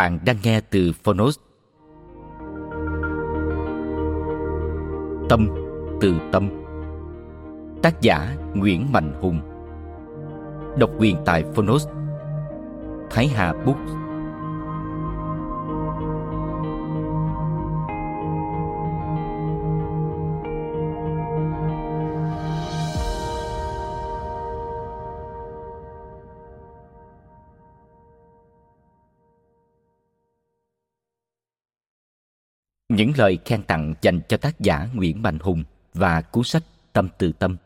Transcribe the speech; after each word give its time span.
Bạn 0.00 0.18
đang 0.24 0.36
nghe 0.42 0.60
từ 0.60 0.92
Phonos. 1.04 1.38
Tâm 5.28 5.48
từ 6.00 6.14
tâm. 6.32 6.48
Tác 7.82 8.00
giả 8.00 8.36
Nguyễn 8.54 8.92
Mạnh 8.92 9.14
Hùng. 9.20 9.40
Độc 10.78 10.90
quyền 10.98 11.16
tại 11.24 11.44
Phonos. 11.54 11.88
Thái 13.10 13.28
Hà 13.28 13.52
Books. 13.52 14.09
Những 33.00 33.12
lời 33.16 33.38
khen 33.44 33.62
tặng 33.62 33.94
dành 34.02 34.20
cho 34.28 34.36
tác 34.36 34.60
giả 34.60 34.88
Nguyễn 34.94 35.22
Mạnh 35.22 35.38
Hùng 35.40 35.64
và 35.94 36.20
cuốn 36.20 36.44
sách 36.44 36.62
Tâm 36.92 37.08
từ 37.18 37.32
tâm. 37.32 37.56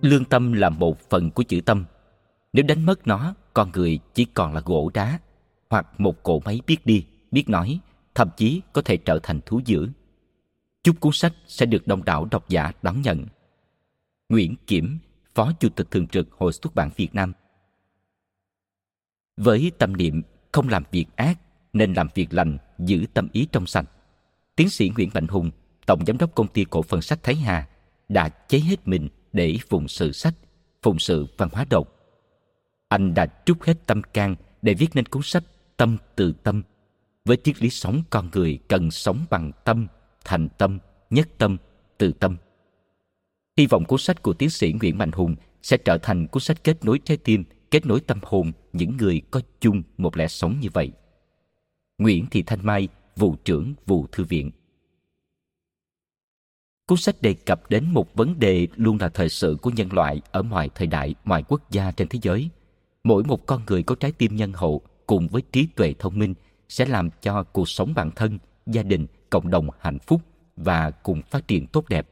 Lương 0.00 0.24
tâm 0.24 0.52
là 0.52 0.68
một 0.68 1.10
phần 1.10 1.30
của 1.30 1.42
chữ 1.42 1.60
tâm. 1.60 1.84
Nếu 2.52 2.64
đánh 2.68 2.86
mất 2.86 3.06
nó, 3.06 3.34
con 3.54 3.70
người 3.74 3.98
chỉ 4.14 4.24
còn 4.24 4.54
là 4.54 4.60
gỗ 4.64 4.90
đá 4.94 5.18
hoặc 5.70 6.00
một 6.00 6.22
cỗ 6.22 6.40
máy 6.44 6.60
biết 6.66 6.86
đi, 6.86 7.06
biết 7.30 7.48
nói, 7.48 7.80
thậm 8.20 8.30
chí 8.36 8.62
có 8.72 8.82
thể 8.82 8.96
trở 8.96 9.18
thành 9.22 9.40
thú 9.46 9.60
dữ. 9.64 9.88
Chúc 10.82 11.00
cuốn 11.00 11.12
sách 11.12 11.32
sẽ 11.46 11.66
được 11.66 11.86
đông 11.86 12.04
đảo 12.04 12.28
độc 12.30 12.48
giả 12.48 12.72
đón 12.82 13.02
nhận. 13.02 13.26
Nguyễn 14.28 14.54
Kiểm, 14.66 14.98
Phó 15.34 15.52
Chủ 15.60 15.68
tịch 15.68 15.90
Thường 15.90 16.06
trực 16.06 16.32
Hội 16.32 16.52
xuất 16.52 16.74
bản 16.74 16.90
Việt 16.96 17.14
Nam 17.14 17.32
Với 19.36 19.72
tâm 19.78 19.96
niệm 19.96 20.22
không 20.52 20.68
làm 20.68 20.84
việc 20.90 21.06
ác 21.16 21.38
nên 21.72 21.94
làm 21.94 22.08
việc 22.14 22.34
lành, 22.34 22.58
giữ 22.78 23.06
tâm 23.14 23.28
ý 23.32 23.46
trong 23.52 23.66
sạch. 23.66 23.90
Tiến 24.56 24.70
sĩ 24.70 24.90
Nguyễn 24.96 25.10
Mạnh 25.14 25.28
Hùng, 25.28 25.50
Tổng 25.86 26.04
Giám 26.06 26.18
đốc 26.18 26.34
Công 26.34 26.48
ty 26.48 26.64
Cổ 26.64 26.82
phần 26.82 27.02
Sách 27.02 27.22
Thái 27.22 27.34
Hà, 27.34 27.68
đã 28.08 28.28
cháy 28.28 28.60
hết 28.60 28.88
mình 28.88 29.08
để 29.32 29.58
phụng 29.68 29.88
sự 29.88 30.12
sách, 30.12 30.34
phụng 30.82 30.98
sự 30.98 31.26
văn 31.36 31.48
hóa 31.52 31.64
độc. 31.70 31.88
Anh 32.88 33.14
đã 33.14 33.26
trút 33.44 33.62
hết 33.62 33.86
tâm 33.86 34.02
can 34.02 34.36
để 34.62 34.74
viết 34.74 34.88
nên 34.94 35.06
cuốn 35.06 35.22
sách 35.22 35.44
Tâm 35.76 35.96
từ 36.16 36.32
tâm 36.32 36.62
với 37.24 37.36
triết 37.44 37.62
lý 37.62 37.70
sống 37.70 38.02
con 38.10 38.30
người 38.32 38.58
cần 38.68 38.90
sống 38.90 39.26
bằng 39.30 39.52
tâm, 39.64 39.86
thành 40.24 40.48
tâm, 40.58 40.78
nhất 41.10 41.28
tâm, 41.38 41.56
từ 41.98 42.12
tâm. 42.12 42.36
Hy 43.56 43.66
vọng 43.66 43.84
cuốn 43.84 43.98
sách 43.98 44.22
của 44.22 44.32
tiến 44.32 44.50
sĩ 44.50 44.72
Nguyễn 44.80 44.98
Mạnh 44.98 45.12
Hùng 45.12 45.36
sẽ 45.62 45.76
trở 45.76 45.98
thành 45.98 46.26
cuốn 46.26 46.40
sách 46.40 46.64
kết 46.64 46.84
nối 46.84 46.98
trái 47.04 47.16
tim, 47.16 47.44
kết 47.70 47.86
nối 47.86 48.00
tâm 48.00 48.18
hồn 48.22 48.52
những 48.72 48.96
người 48.96 49.22
có 49.30 49.40
chung 49.60 49.82
một 49.98 50.16
lẽ 50.16 50.28
sống 50.28 50.60
như 50.60 50.68
vậy. 50.72 50.92
Nguyễn 51.98 52.26
Thị 52.30 52.42
Thanh 52.42 52.66
Mai, 52.66 52.88
vụ 53.16 53.36
trưởng 53.44 53.74
vụ 53.86 54.06
thư 54.12 54.24
viện. 54.24 54.50
Cuốn 56.86 56.98
sách 56.98 57.22
đề 57.22 57.34
cập 57.34 57.70
đến 57.70 57.90
một 57.90 58.14
vấn 58.14 58.38
đề 58.38 58.66
luôn 58.76 58.98
là 59.00 59.08
thời 59.08 59.28
sự 59.28 59.56
của 59.62 59.70
nhân 59.70 59.92
loại 59.92 60.20
ở 60.30 60.42
mọi 60.42 60.70
thời 60.74 60.86
đại, 60.86 61.14
mọi 61.24 61.42
quốc 61.42 61.70
gia 61.70 61.90
trên 61.90 62.08
thế 62.08 62.18
giới. 62.22 62.48
Mỗi 63.04 63.24
một 63.24 63.46
con 63.46 63.62
người 63.66 63.82
có 63.82 63.94
trái 63.94 64.12
tim 64.12 64.36
nhân 64.36 64.52
hậu 64.52 64.82
cùng 65.06 65.28
với 65.28 65.42
trí 65.52 65.66
tuệ 65.66 65.94
thông 65.98 66.18
minh– 66.18 66.34
sẽ 66.70 66.86
làm 66.86 67.10
cho 67.22 67.42
cuộc 67.42 67.68
sống 67.68 67.94
bản 67.94 68.10
thân, 68.16 68.38
gia 68.66 68.82
đình, 68.82 69.06
cộng 69.30 69.50
đồng 69.50 69.68
hạnh 69.80 69.98
phúc 69.98 70.22
và 70.56 70.90
cùng 70.90 71.22
phát 71.22 71.48
triển 71.48 71.66
tốt 71.66 71.88
đẹp. 71.88 72.08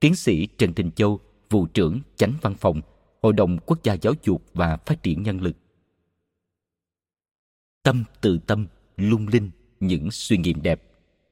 Tiến 0.00 0.14
sĩ 0.14 0.46
Trần 0.46 0.72
Đình 0.76 0.90
Châu, 0.90 1.20
vụ 1.50 1.66
trưởng 1.66 2.00
chánh 2.16 2.32
văn 2.42 2.54
phòng, 2.54 2.80
Hội 3.22 3.32
đồng 3.32 3.58
Quốc 3.66 3.82
gia 3.82 3.94
Giáo 3.94 4.12
dục 4.22 4.42
và 4.54 4.76
Phát 4.76 5.02
triển 5.02 5.22
Nhân 5.22 5.40
lực. 5.40 5.56
Tâm 7.82 8.04
từ 8.20 8.38
tâm, 8.46 8.66
lung 8.96 9.28
linh, 9.28 9.50
những 9.80 10.10
suy 10.10 10.36
nghiệm 10.36 10.62
đẹp, 10.62 10.82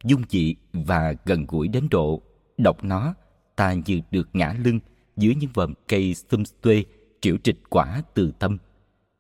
dung 0.04 0.22
dị 0.28 0.54
và 0.72 1.14
gần 1.24 1.47
gũi 1.48 1.68
đến 1.68 1.88
độ. 1.91 2.22
Đọc 2.58 2.84
nó, 2.84 3.14
ta 3.56 3.74
như 3.86 4.00
được 4.10 4.28
ngã 4.32 4.54
lưng 4.64 4.80
dưới 5.16 5.34
những 5.34 5.50
vòm 5.54 5.74
cây 5.88 6.14
xum 6.14 6.42
xuê, 6.62 6.84
triệu 7.20 7.36
trịch 7.36 7.70
quả 7.70 8.02
từ 8.14 8.32
tâm– 8.38 8.58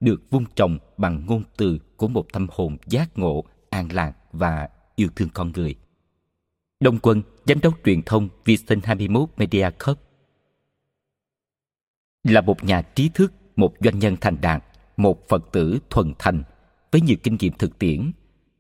được 0.00 0.30
vun 0.30 0.44
trồng 0.56 0.78
bằng 0.96 1.26
ngôn 1.26 1.42
từ 1.56 1.78
của 1.96 2.08
một 2.08 2.32
tâm 2.32 2.46
hồn 2.50 2.76
giác 2.86 3.18
ngộ, 3.18 3.44
an 3.70 3.88
lạc 3.92 4.12
và 4.32 4.68
yêu 4.96 5.08
thương 5.16 5.28
con 5.34 5.52
người. 5.52 5.74
Đông 6.80 6.98
Quân, 7.02 7.22
giám 7.46 7.60
đốc 7.60 7.74
truyền 7.84 8.02
thông 8.02 8.28
Vision 8.44 8.80
21 8.84 9.28
Media 9.36 9.70
Corp, 9.86 9.98
là 12.24 12.40
một 12.40 12.64
nhà 12.64 12.82
trí 12.82 13.08
thức, 13.08 13.32
một 13.56 13.74
doanh 13.80 13.98
nhân 13.98 14.16
thành 14.20 14.36
đạt, 14.40 14.64
một 14.96 15.28
Phật 15.28 15.52
tử 15.52 15.78
thuần 15.90 16.12
thành 16.18 16.42
với 16.92 17.00
nhiều 17.00 17.16
kinh 17.22 17.36
nghiệm 17.40 17.52
thực 17.52 17.78
tiễn. 17.78 18.12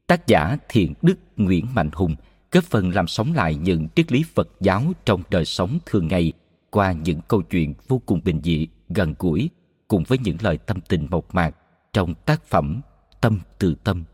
Tác 0.06 0.26
giả 0.26 0.56
Thiện 0.68 0.94
Đức 1.02 1.18
Nguyễn 1.36 1.66
Mạnh 1.74 1.90
Hùng 1.92 2.16
góp 2.52 2.64
phần 2.64 2.90
làm 2.90 3.06
sống 3.06 3.32
lại 3.32 3.54
những 3.54 3.88
triết 3.94 4.12
lý 4.12 4.24
Phật 4.34 4.48
giáo 4.60 4.92
trong 5.04 5.22
đời 5.30 5.44
sống 5.44 5.78
thường 5.86 6.08
ngày 6.08 6.32
qua 6.70 6.92
những 6.92 7.20
câu 7.28 7.42
chuyện 7.42 7.74
vô 7.88 8.02
cùng 8.06 8.20
bình 8.24 8.40
dị, 8.44 8.68
gần 8.88 9.14
gũi 9.18 9.50
cùng 9.90 10.04
với 10.04 10.18
những 10.18 10.36
lời 10.40 10.58
tâm 10.58 10.80
tình 10.88 11.06
mộc 11.10 11.34
mạc 11.34 11.56
trong 11.92 12.14
tác 12.14 12.44
phẩm 12.44 12.80
Tâm 13.20 13.40
từ 13.58 13.74
tâm. 13.84 14.04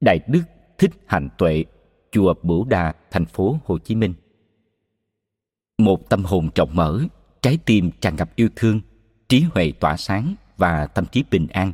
Đại 0.00 0.20
Đức 0.28 0.42
Thích 0.78 0.90
Hạnh 1.06 1.28
Tuệ, 1.38 1.64
chùa 2.12 2.34
Bửu 2.42 2.64
Đà, 2.64 2.94
thành 3.10 3.26
phố 3.26 3.58
Hồ 3.64 3.78
Chí 3.78 3.94
Minh. 3.94 4.14
Một 5.78 6.08
tâm 6.10 6.24
hồn 6.24 6.48
rộng 6.54 6.70
mở, 6.72 7.00
trái 7.42 7.58
tim 7.66 7.90
tràn 8.00 8.16
ngập 8.16 8.36
yêu 8.36 8.48
thương, 8.56 8.80
trí 9.28 9.40
huệ 9.40 9.72
tỏa 9.80 9.96
sáng 9.96 10.34
và 10.56 10.86
tâm 10.86 11.06
trí 11.06 11.24
bình 11.30 11.46
an 11.46 11.72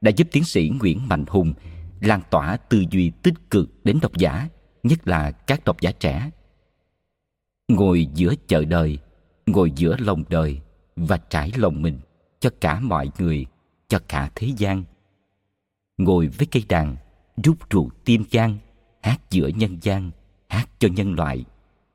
đã 0.00 0.10
giúp 0.10 0.28
tiến 0.32 0.44
sĩ 0.44 0.70
Nguyễn 0.80 1.08
Mạnh 1.08 1.24
Hùng 1.28 1.52
lan 2.00 2.20
tỏa 2.30 2.56
tư 2.56 2.84
duy 2.90 3.10
tích 3.10 3.50
cực 3.50 3.84
đến 3.84 3.98
độc 4.02 4.16
giả, 4.16 4.48
nhất 4.82 5.08
là 5.08 5.30
các 5.30 5.64
độc 5.64 5.80
giả 5.80 5.92
trẻ. 6.00 6.30
Ngồi 7.68 8.06
giữa 8.14 8.34
chợ 8.46 8.64
đời, 8.64 8.98
ngồi 9.46 9.70
giữa 9.76 9.96
lòng 9.98 10.24
đời 10.28 10.60
và 10.96 11.16
trải 11.16 11.52
lòng 11.56 11.82
mình 11.82 12.00
cho 12.40 12.50
cả 12.60 12.80
mọi 12.80 13.10
người, 13.18 13.46
cho 13.88 13.98
cả 14.08 14.30
thế 14.34 14.52
gian. 14.56 14.84
Ngồi 15.98 16.26
với 16.26 16.46
cây 16.46 16.64
đàn, 16.68 16.96
rút 17.44 17.56
ruột 17.70 17.92
tiêm 18.04 18.22
gian, 18.30 18.58
hát 19.02 19.20
giữa 19.30 19.48
nhân 19.48 19.78
gian, 19.82 20.10
hát 20.48 20.68
cho 20.78 20.88
nhân 20.88 21.14
loại, 21.14 21.44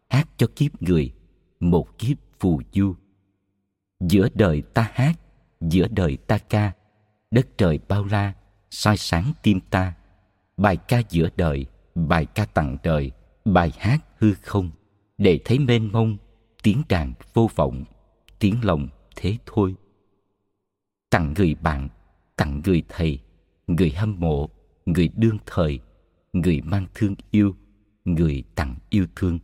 hát 0.10 0.28
cho 0.38 0.48
kiếp 0.56 0.82
người, 0.82 1.14
một 1.60 1.98
kiếp 1.98 2.18
phù 2.40 2.62
du. 2.74 2.96
Giữa 4.00 4.28
đời 4.34 4.62
ta 4.74 4.92
hát, 4.94 5.20
giữa 5.62 5.88
đời 5.88 6.18
ta 6.18 6.38
ca, 6.38 6.72
đất 7.32 7.48
trời 7.58 7.80
bao 7.88 8.06
la, 8.06 8.34
soi 8.70 8.98
sáng 8.98 9.34
tim 9.44 9.60
ta. 9.70 9.94
Bài 10.58 10.78
ca 10.78 11.02
giữa 11.10 11.30
đời, 11.36 11.66
bài 11.96 12.26
ca 12.26 12.46
tặng 12.46 12.78
đời, 12.84 13.12
bài 13.46 13.72
hát 13.78 14.06
hư 14.18 14.34
không, 14.34 14.72
để 15.18 15.40
thấy 15.46 15.60
mênh 15.60 15.92
mông, 15.92 16.18
tiếng 16.64 16.82
đàn 16.90 17.14
vô 17.34 17.50
vọng 17.56 17.86
tiếng 18.44 18.66
lòng 18.66 18.88
thế 19.16 19.38
thôi 19.46 19.76
tặng 21.14 21.34
người 21.38 21.56
bạn, 21.56 21.90
tặng 22.36 22.62
người 22.66 22.84
thầy, 22.90 23.20
người 23.68 23.90
hâm 23.90 24.20
mộ, 24.20 24.50
người 24.86 25.10
đương 25.16 25.38
thời, 25.46 25.80
người 26.34 26.62
mang 26.62 26.86
thương 26.94 27.16
yêu, 27.32 27.56
người 28.06 28.44
tặng 28.56 28.76
yêu 28.90 29.06
thương. 29.16 29.40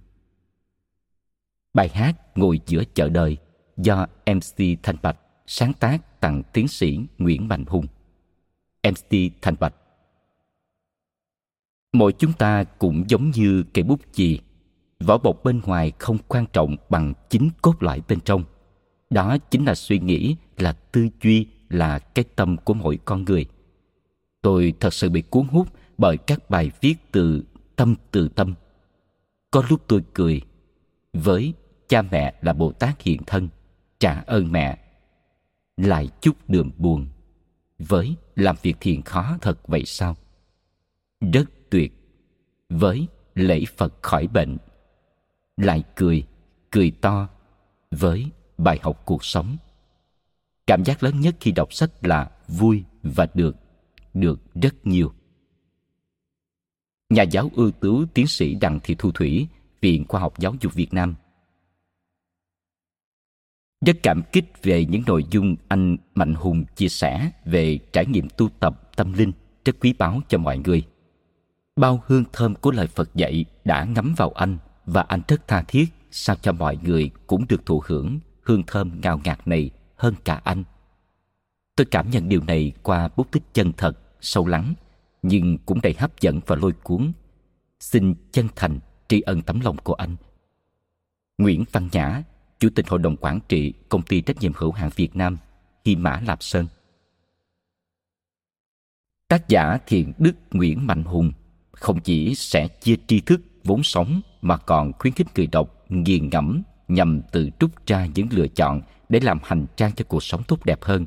Bài 1.73 1.89
hát 1.89 2.37
ngồi 2.37 2.59
giữa 2.65 2.83
chợ 2.93 3.09
đời 3.09 3.37
do 3.77 4.07
mc 4.25 4.83
thanh 4.83 4.95
bạch 5.01 5.17
sáng 5.45 5.73
tác 5.73 6.21
tặng 6.21 6.43
tiến 6.53 6.67
sĩ 6.67 6.99
nguyễn 7.17 7.47
mạnh 7.47 7.65
hùng. 7.67 7.85
Mc 8.83 9.19
thanh 9.41 9.55
bạch. 9.59 9.73
Mỗi 11.93 12.13
chúng 12.13 12.33
ta 12.33 12.63
cũng 12.63 13.03
giống 13.07 13.31
như 13.31 13.63
cây 13.73 13.83
bút 13.83 13.99
chì, 14.13 14.39
vỏ 14.99 15.17
bọc 15.17 15.43
bên 15.43 15.61
ngoài 15.65 15.91
không 15.99 16.17
quan 16.27 16.45
trọng 16.53 16.75
bằng 16.89 17.13
chính 17.29 17.49
cốt 17.61 17.83
lõi 17.83 18.01
bên 18.07 18.19
trong. 18.19 18.43
Đó 19.09 19.37
chính 19.37 19.65
là 19.65 19.75
suy 19.75 19.99
nghĩ, 19.99 20.35
là 20.57 20.73
tư 20.73 21.07
duy 21.21 21.47
là 21.69 21.99
cái 21.99 22.25
tâm 22.35 22.57
của 22.57 22.73
mỗi 22.73 22.99
con 23.05 23.25
người. 23.25 23.45
Tôi 24.41 24.73
thật 24.79 24.93
sự 24.93 25.09
bị 25.09 25.21
cuốn 25.21 25.47
hút 25.47 25.67
bởi 25.97 26.17
các 26.17 26.49
bài 26.49 26.71
viết 26.81 26.95
từ 27.11 27.43
tâm 27.75 27.95
từ 28.11 28.29
tâm. 28.29 28.53
Có 29.51 29.63
lúc 29.69 29.81
tôi 29.87 30.03
cười, 30.13 30.41
với 31.13 31.53
cha 31.87 32.01
mẹ 32.01 32.35
là 32.41 32.53
bồ 32.53 32.71
tát 32.71 33.01
hiện 33.01 33.21
thân, 33.27 33.49
trả 33.99 34.23
ơn 34.27 34.51
mẹ. 34.51 34.77
Lại 35.77 36.09
chút 36.21 36.35
đường 36.47 36.71
buồn, 36.77 37.07
với 37.79 38.15
làm 38.35 38.55
việc 38.61 38.77
thiền 38.79 39.01
khó 39.01 39.37
thật 39.41 39.67
vậy 39.67 39.85
sao? 39.85 40.15
Rất 41.33 41.49
tuyệt, 41.69 41.93
với 42.69 43.07
lễ 43.35 43.63
phật 43.77 43.93
khỏi 44.01 44.27
bệnh. 44.27 44.57
Lại 45.57 45.83
cười 45.95 46.23
cười 46.71 46.91
to, 46.91 47.27
với 47.91 48.27
bài 48.57 48.79
học 48.81 49.01
cuộc 49.05 49.23
sống 49.23 49.57
cảm 50.69 50.85
giác 50.85 51.03
lớn 51.03 51.19
nhất 51.19 51.35
khi 51.39 51.51
đọc 51.51 51.73
sách 51.73 51.91
là 52.01 52.31
vui 52.47 52.83
và 53.03 53.27
được 53.33 53.55
được 54.13 54.39
rất 54.55 54.87
nhiều. 54.87 55.13
Nhà 57.09 57.23
giáo 57.23 57.51
ưu 57.55 57.71
tú 57.71 58.05
tiến 58.05 58.27
sĩ 58.27 58.55
đặng 58.55 58.79
thị 58.83 58.95
thu 58.97 59.11
thủy, 59.11 59.47
viện 59.81 60.05
khoa 60.07 60.21
học 60.21 60.39
giáo 60.39 60.55
dục 60.61 60.73
việt 60.73 60.93
nam. 60.93 61.15
Rất 63.85 63.97
cảm 64.03 64.21
kích 64.31 64.45
về 64.63 64.85
những 64.85 65.03
nội 65.07 65.25
dung 65.31 65.55
anh 65.67 65.97
mạnh 66.15 66.33
hùng 66.33 66.65
chia 66.75 66.89
sẻ 66.89 67.31
về 67.45 67.79
trải 67.93 68.05
nghiệm 68.05 68.27
tu 68.37 68.49
tập 68.59 68.95
tâm 68.95 69.13
linh 69.13 69.31
rất 69.65 69.75
quý 69.79 69.93
báu 69.99 70.21
cho 70.27 70.37
mọi 70.37 70.57
người. 70.57 70.83
Bao 71.75 72.03
hương 72.05 72.23
thơm 72.33 72.55
của 72.55 72.71
lời 72.71 72.87
phật 72.87 73.15
dạy 73.15 73.45
đã 73.65 73.83
ngắm 73.83 74.13
vào 74.17 74.29
anh 74.29 74.57
và 74.85 75.01
anh 75.01 75.21
rất 75.27 75.47
tha 75.47 75.63
thiết, 75.67 75.85
sao 76.11 76.35
cho 76.41 76.51
mọi 76.51 76.77
người 76.83 77.11
cũng 77.27 77.45
được 77.49 77.65
thụ 77.65 77.83
hưởng 77.85 78.19
hương 78.41 78.63
thơm 78.67 79.01
ngào 79.01 79.21
ngạt 79.23 79.47
này 79.47 79.71
hơn 79.99 80.15
cả 80.25 80.41
anh. 80.43 80.63
Tôi 81.75 81.85
cảm 81.91 82.09
nhận 82.09 82.29
điều 82.29 82.43
này 82.43 82.71
qua 82.83 83.09
bút 83.15 83.31
tích 83.31 83.43
chân 83.53 83.73
thật, 83.77 83.97
sâu 84.21 84.47
lắng, 84.47 84.73
nhưng 85.21 85.57
cũng 85.57 85.81
đầy 85.81 85.93
hấp 85.93 86.21
dẫn 86.21 86.39
và 86.47 86.55
lôi 86.55 86.71
cuốn. 86.83 87.11
Xin 87.79 88.15
chân 88.31 88.47
thành 88.55 88.79
tri 89.07 89.21
ân 89.21 89.41
tấm 89.41 89.59
lòng 89.59 89.77
của 89.77 89.93
anh. 89.93 90.15
Nguyễn 91.37 91.63
văn 91.71 91.89
nhã, 91.91 92.23
chủ 92.59 92.69
tịch 92.75 92.89
hội 92.89 92.99
đồng 92.99 93.17
quản 93.17 93.39
trị 93.49 93.73
công 93.89 94.01
ty 94.01 94.21
trách 94.21 94.37
nhiệm 94.39 94.51
hữu 94.55 94.71
hạn 94.71 94.89
việt 94.95 95.15
nam, 95.15 95.37
hy 95.85 95.95
mã, 95.95 96.21
lạp 96.25 96.43
sơn. 96.43 96.67
Tác 99.27 99.47
giả 99.47 99.77
thiện 99.87 100.13
đức 100.17 100.35
nguyễn 100.51 100.87
mạnh 100.87 101.03
hùng 101.03 101.31
không 101.71 101.99
chỉ 101.99 102.35
sẽ 102.35 102.67
chia 102.67 102.95
tri 103.07 103.21
thức 103.21 103.41
vốn 103.63 103.83
sống 103.83 104.21
mà 104.41 104.57
còn 104.57 104.93
khuyến 104.93 105.13
khích 105.13 105.27
người 105.35 105.47
đọc 105.47 105.85
nghiền 105.89 106.29
ngẫm 106.29 106.61
nhằm 106.87 107.21
tự 107.31 107.49
rút 107.59 107.71
ra 107.85 108.07
những 108.15 108.27
lựa 108.31 108.47
chọn 108.47 108.81
để 109.09 109.19
làm 109.19 109.39
hành 109.43 109.65
trang 109.75 109.91
cho 109.91 110.05
cuộc 110.07 110.23
sống 110.23 110.43
tốt 110.47 110.65
đẹp 110.65 110.83
hơn. 110.83 111.05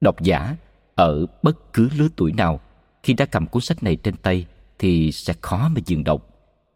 Độc 0.00 0.22
giả, 0.22 0.56
ở 0.94 1.26
bất 1.42 1.72
cứ 1.72 1.88
lứa 1.96 2.08
tuổi 2.16 2.32
nào, 2.32 2.60
khi 3.02 3.12
đã 3.14 3.26
cầm 3.26 3.46
cuốn 3.46 3.62
sách 3.62 3.82
này 3.82 3.96
trên 3.96 4.16
tay 4.16 4.46
thì 4.78 5.12
sẽ 5.12 5.34
khó 5.40 5.68
mà 5.68 5.80
dừng 5.86 6.04
đọc, 6.04 6.26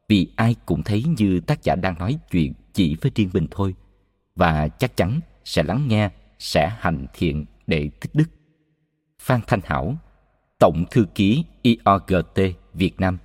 vì 0.08 0.32
ai 0.36 0.56
cũng 0.66 0.82
thấy 0.82 1.04
như 1.19 1.40
tác 1.40 1.62
giả 1.62 1.75
đang 1.75 1.98
nói 1.98 2.19
chuyện 2.31 2.52
chỉ 2.72 2.96
với 3.00 3.12
riêng 3.14 3.31
mình 3.32 3.46
thôi, 3.50 3.75
và 4.34 4.69
chắc 4.69 4.96
chắn 4.96 5.20
sẽ 5.44 5.62
lắng 5.62 5.88
nghe, 5.88 6.10
sẽ 6.38 6.76
hành 6.78 7.06
thiện 7.12 7.44
để 7.66 7.90
tích 8.00 8.14
đức. 8.14 8.26
Phan 9.19 9.40
thanh 9.46 9.60
hảo, 9.64 9.96
tổng 10.58 10.84
thư 10.90 11.06
ký 11.14 11.44
IOGT 11.62 12.40
Việt 12.75 13.00
Nam. 13.00 13.19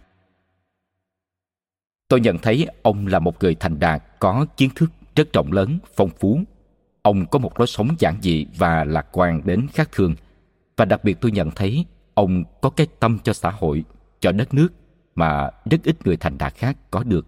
Tôi 2.08 2.20
nhận 2.20 2.38
thấy 2.38 2.68
ông 2.82 3.08
là 3.08 3.20
một 3.20 3.44
người 3.44 3.56
thành 3.56 3.80
đạt, 3.80 4.04
có 4.20 4.46
kiến 4.58 4.70
thức 4.76 4.92
rất 5.16 5.34
rộng 5.34 5.52
lớn, 5.52 5.80
phong 5.96 6.10
phú 6.20 6.44
ông 7.02 7.26
có 7.26 7.40
một 7.40 7.60
lối 7.60 7.68
sống 7.68 7.90
giản 8.00 8.16
dị 8.22 8.46
và 8.58 8.84
lạc 8.84 9.08
quan 9.12 9.42
đến 9.46 9.68
khác 9.74 9.90
thường. 9.92 10.16
Và 10.78 10.86
đặc 10.86 11.04
biệt 11.04 11.18
tôi 11.22 11.32
nhận 11.32 11.52
thấy 11.52 11.86
ông 12.14 12.44
có 12.62 12.70
cái 12.70 12.88
tâm 13.00 13.20
cho 13.24 13.34
xã 13.34 13.50
hội, 13.50 13.84
cho 14.20 14.32
đất 14.32 14.54
nước 14.54 14.70
mà 15.16 15.50
rất 15.72 15.84
ít 15.84 16.06
người 16.06 16.18
thành 16.18 16.38
đạt 16.38 16.56
khác 16.56 16.78
có 16.92 17.04
được. 17.04 17.28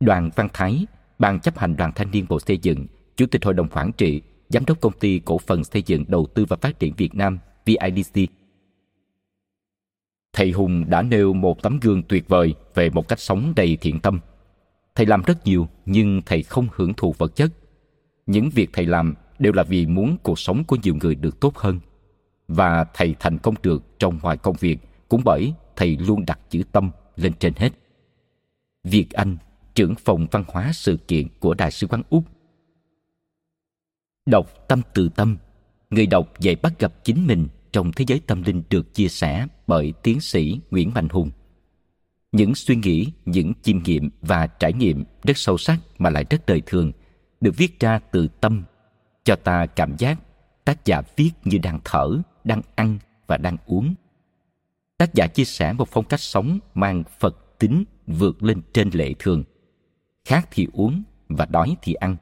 Đoàn 0.00 0.30
văn 0.36 0.48
thái, 0.52 0.86
ban 1.18 1.40
chấp 1.40 1.58
hành 1.58 1.76
đoàn 1.76 1.92
thanh 1.94 2.10
niên 2.10 2.26
bộ 2.28 2.40
xây 2.40 2.58
dựng, 2.58 2.86
chủ 3.16 3.26
tịch 3.26 3.44
hội 3.44 3.54
đồng 3.54 3.68
quản 3.68 3.92
trị, 3.92 4.22
giám 4.48 4.64
đốc 4.66 4.80
công 4.80 4.98
ty 4.98 5.18
cổ 5.18 5.38
phần 5.38 5.64
xây 5.64 5.82
dựng 5.82 6.04
đầu 6.08 6.26
tư 6.34 6.44
và 6.48 6.56
phát 6.56 6.78
triển 6.78 6.94
việt 6.96 7.14
nam 7.14 7.38
vidc 7.66 8.28
thầy 10.32 10.50
hùng 10.50 10.90
đã 10.90 11.02
nêu 11.02 11.32
một 11.32 11.62
tấm 11.62 11.78
gương 11.80 12.02
tuyệt 12.02 12.28
vời 12.28 12.54
về 12.74 12.90
một 12.90 13.08
cách 13.08 13.20
sống 13.20 13.52
đầy 13.56 13.76
thiện 13.80 14.00
tâm. 14.00 14.20
Thầy 14.94 15.06
làm 15.06 15.22
rất 15.22 15.46
nhiều, 15.46 15.68
nhưng 15.86 16.22
thầy 16.26 16.42
không 16.42 16.66
hưởng 16.72 16.94
thụ 16.94 17.14
vật 17.18 17.36
chất 17.36 17.50
những 18.32 18.50
việc 18.50 18.70
thầy 18.72 18.86
làm 18.86 19.14
đều 19.38 19.52
là 19.52 19.62
vì 19.62 19.86
muốn 19.86 20.16
cuộc 20.22 20.38
sống 20.38 20.64
của 20.64 20.76
nhiều 20.82 20.94
người 21.00 21.14
được 21.14 21.40
tốt 21.40 21.58
hơn. 21.58 21.80
Và 22.48 22.84
thầy 22.94 23.14
thành 23.20 23.38
công 23.38 23.54
được 23.62 23.98
trong 23.98 24.18
mọi 24.22 24.36
công 24.36 24.56
việc, 24.60 24.78
cũng 25.08 25.22
bởi 25.24 25.52
thầy 25.76 25.96
luôn 25.96 26.26
đặt 26.26 26.38
chữ 26.50 26.62
tâm 26.72 26.90
lên 27.16 27.32
trên 27.38 27.52
hết. 27.56 27.70
Việt 28.84 29.10
anh, 29.10 29.36
trưởng 29.74 29.94
phòng 29.94 30.26
văn 30.30 30.44
hóa 30.48 30.70
sự 30.74 30.96
kiện 30.96 31.26
của 31.40 31.54
đại 31.54 31.70
sứ 31.70 31.86
quán 31.86 32.02
úc. 32.10 32.24
Đọc 34.26 34.68
tâm 34.68 34.80
từ 34.94 35.08
tâm, 35.08 35.36
người 35.90 36.06
đọc 36.06 36.40
dạy 36.40 36.56
bắt 36.56 36.72
gặp 36.78 37.04
chính 37.04 37.26
mình 37.26 37.48
trong 37.72 37.92
thế 37.92 38.04
giới 38.08 38.20
tâm 38.26 38.42
linh 38.42 38.62
được 38.70 38.94
chia 38.94 39.08
sẻ 39.08 39.46
bởi 39.66 39.92
tiến 40.02 40.20
sĩ 40.20 40.60
nguyễn 40.70 40.90
mạnh 40.94 41.08
hùng. 41.08 41.30
Những 42.32 42.54
suy 42.54 42.76
nghĩ, 42.76 43.12
những 43.24 43.52
chiêm 43.62 43.82
nghiệm 43.82 44.10
và 44.22 44.46
trải 44.46 44.72
nghiệm 44.72 45.04
rất 45.22 45.38
sâu 45.38 45.58
sắc 45.58 45.78
mà 45.98 46.10
lại 46.10 46.24
rất 46.30 46.46
đời 46.46 46.62
thường 46.66 46.92
được 47.42 47.56
viết 47.56 47.80
ra 47.80 47.98
từ 47.98 48.28
tâm, 48.40 48.64
cho 49.24 49.36
ta 49.36 49.66
cảm 49.66 49.96
giác 49.98 50.18
tác 50.64 50.84
giả 50.84 51.02
viết 51.16 51.30
như 51.44 51.58
đang 51.58 51.80
thở, 51.84 52.08
đang 52.44 52.62
ăn 52.74 52.98
và 53.26 53.36
đang 53.36 53.56
uống. 53.66 53.94
Tác 54.98 55.14
giả 55.14 55.26
chia 55.26 55.44
sẻ 55.44 55.72
một 55.72 55.88
phong 55.88 56.04
cách 56.04 56.20
sống 56.20 56.58
mang 56.74 57.02
phật 57.18 57.58
tính 57.58 57.84
vượt 58.06 58.42
lên 58.42 58.62
trên 58.72 58.90
lệ 58.92 59.14
thường. 59.18 59.44
Khát 60.24 60.48
thì 60.50 60.68
uống 60.72 61.02
và 61.28 61.46
đói 61.46 61.76
thì 61.82 61.94
ăn. 61.94 62.16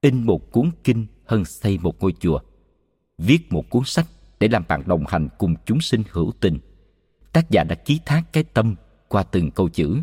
In 0.00 0.26
một 0.26 0.52
cuốn 0.52 0.70
kinh 0.84 1.06
hơn 1.26 1.44
xây 1.44 1.78
một 1.78 2.00
ngôi 2.00 2.12
chùa. 2.20 2.40
Viết 3.18 3.52
một 3.52 3.70
cuốn 3.70 3.82
sách 3.84 4.06
để 4.40 4.48
làm 4.48 4.64
bạn 4.68 4.82
đồng 4.86 5.04
hành 5.08 5.28
cùng 5.38 5.54
chúng 5.66 5.80
sinh 5.80 6.02
hữu 6.10 6.32
tình. 6.40 6.58
Tác 7.32 7.50
giả 7.50 7.64
đã 7.64 7.74
ký 7.74 8.00
thác 8.04 8.22
cái 8.32 8.44
tâm 8.44 8.74
qua 9.08 9.22
từng 9.22 9.50
câu 9.50 9.68
chữ 9.68 10.02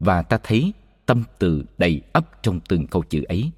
và 0.00 0.22
ta 0.22 0.38
thấy 0.42 0.72
tâm 1.10 1.24
từ 1.38 1.64
đầy 1.78 2.02
ấp 2.12 2.42
trong 2.42 2.60
từng 2.68 2.86
câu 2.86 3.02
chữ 3.02 3.22
ấy. 3.22 3.50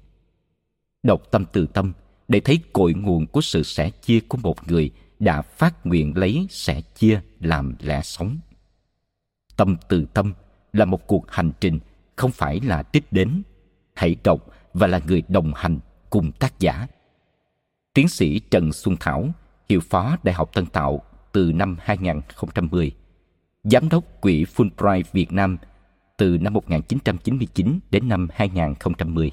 Đọc 1.03 1.21
tâm 1.31 1.45
từ 1.53 1.65
tâm, 1.65 1.93
để 2.27 2.39
thấy 2.39 2.59
cội 2.73 2.93
nguồn 2.93 3.27
của 3.27 3.41
sự 3.41 3.63
sẻ 3.63 3.89
chia 3.89 4.19
của 4.19 4.37
một 4.37 4.67
người 4.67 4.91
đã 5.19 5.41
phát 5.41 5.85
nguyện 5.85 6.17
lấy 6.17 6.47
sẻ 6.49 6.81
chia 6.81 7.21
làm 7.39 7.75
lẽ 7.79 8.01
sống. 8.03 8.37
Tâm 9.55 9.77
từ 9.89 10.05
tâm 10.13 10.33
là 10.73 10.85
một 10.85 11.07
cuộc 11.07 11.31
hành 11.31 11.51
trình, 11.59 11.79
không 12.15 12.31
phải 12.31 12.59
là 12.59 12.83
đích 12.93 13.13
đến. 13.13 13.43
Hãy 13.93 14.15
đọc 14.23 14.47
và 14.73 14.87
là 14.87 15.01
người 15.07 15.23
đồng 15.27 15.51
hành 15.55 15.79
cùng 16.09 16.31
tác 16.31 16.59
giả. 16.59 16.87
Tiến 17.93 18.07
sĩ 18.07 18.39
trần 18.39 18.73
xuân 18.73 18.95
thảo, 18.99 19.29
hiệu 19.69 19.79
phó 19.79 20.17
đại 20.23 20.35
học 20.35 20.53
tân 20.53 20.65
tạo 20.65 21.01
từ 21.31 21.51
năm 21.51 21.77
2010 21.79 22.91
giám 23.63 23.89
đốc 23.89 24.03
quỹ 24.21 24.43
Fulbright 24.43 25.03
Việt 25.13 25.31
Nam 25.31 25.57
từ 26.23 26.37
năm 26.41 26.53
1999 26.53 27.79
đến 27.91 28.07
năm 28.07 28.27
2010. 28.33 29.31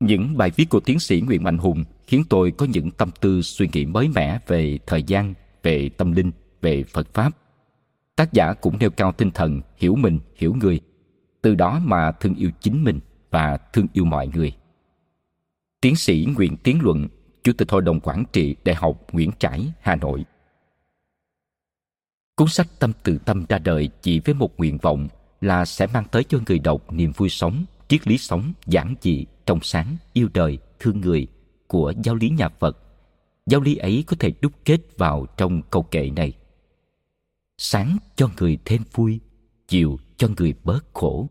Những 0.00 0.36
bài 0.36 0.50
viết 0.56 0.68
của 0.70 0.80
tiến 0.80 0.98
sĩ 0.98 1.20
Nguyễn 1.20 1.42
Mạnh 1.42 1.58
Hùng 1.58 1.84
khiến 2.06 2.22
tôi 2.28 2.50
có 2.50 2.66
những 2.66 2.90
tâm 2.90 3.10
tư 3.20 3.42
suy 3.42 3.68
nghĩ 3.72 3.86
mới 3.86 4.08
mẻ 4.08 4.38
về 4.46 4.78
thời 4.86 5.02
gian, 5.02 5.34
về 5.62 5.88
tâm 5.88 6.12
linh, 6.12 6.30
về 6.60 6.84
Phật 6.84 7.14
Pháp. 7.14 7.30
Tác 8.16 8.32
giả 8.32 8.52
cũng 8.52 8.78
nêu 8.78 8.90
cao 8.90 9.12
tinh 9.12 9.30
thần 9.30 9.60
hiểu 9.76 9.94
mình, 9.94 10.18
hiểu 10.36 10.54
người, 10.60 10.80
từ 11.42 11.54
đó 11.54 11.80
mà 11.84 12.12
thương 12.12 12.34
yêu 12.34 12.50
chính 12.60 12.84
mình 12.84 13.00
và 13.30 13.58
thương 13.72 13.86
yêu 13.92 14.04
mọi 14.04 14.28
người. 14.34 14.52
Tiến 15.80 15.96
sĩ 15.96 16.26
Nguyễn 16.36 16.56
Tiến 16.56 16.78
Luận, 16.82 17.08
Chủ 17.42 17.52
tịch 17.52 17.70
Hội 17.70 17.82
đồng 17.82 18.00
Quản 18.00 18.24
trị 18.32 18.56
Đại 18.64 18.74
học 18.74 19.06
Nguyễn 19.12 19.30
Trãi, 19.38 19.72
Hà 19.80 19.96
Nội 19.96 20.24
Cuốn 22.40 22.48
sách 22.48 22.68
Tâm 22.78 22.92
từ 23.02 23.18
tâm 23.18 23.44
ra 23.48 23.58
đời 23.58 23.90
chỉ 24.02 24.20
với 24.24 24.34
một 24.34 24.58
nguyện 24.58 24.78
vọng 24.78 25.08
là 25.40 25.64
sẽ 25.64 25.86
mang 25.86 26.04
tới 26.12 26.24
cho 26.24 26.38
người 26.46 26.58
đọc 26.58 26.92
niềm 26.92 27.12
vui 27.16 27.28
sống, 27.28 27.64
triết 27.88 28.08
lý 28.08 28.18
sống 28.18 28.52
giản 28.66 28.94
dị, 29.00 29.26
trong 29.46 29.58
sáng, 29.62 29.96
yêu 30.12 30.28
đời, 30.34 30.58
thương 30.78 31.00
người 31.00 31.26
của 31.66 31.92
giáo 32.04 32.14
lý 32.14 32.30
nhà 32.30 32.48
Phật. 32.48 32.78
Giáo 33.46 33.60
lý 33.60 33.76
ấy 33.76 34.04
có 34.06 34.16
thể 34.18 34.32
đúc 34.40 34.52
kết 34.64 34.80
vào 34.96 35.26
trong 35.36 35.62
câu 35.62 35.82
kệ 35.82 36.10
này. 36.16 36.32
Sáng 37.58 37.96
cho 38.16 38.28
người 38.38 38.58
thêm 38.64 38.82
vui, 38.92 39.20
chiều 39.68 39.98
cho 40.16 40.28
người 40.36 40.54
bớt 40.64 40.84
khổ. 40.92 41.28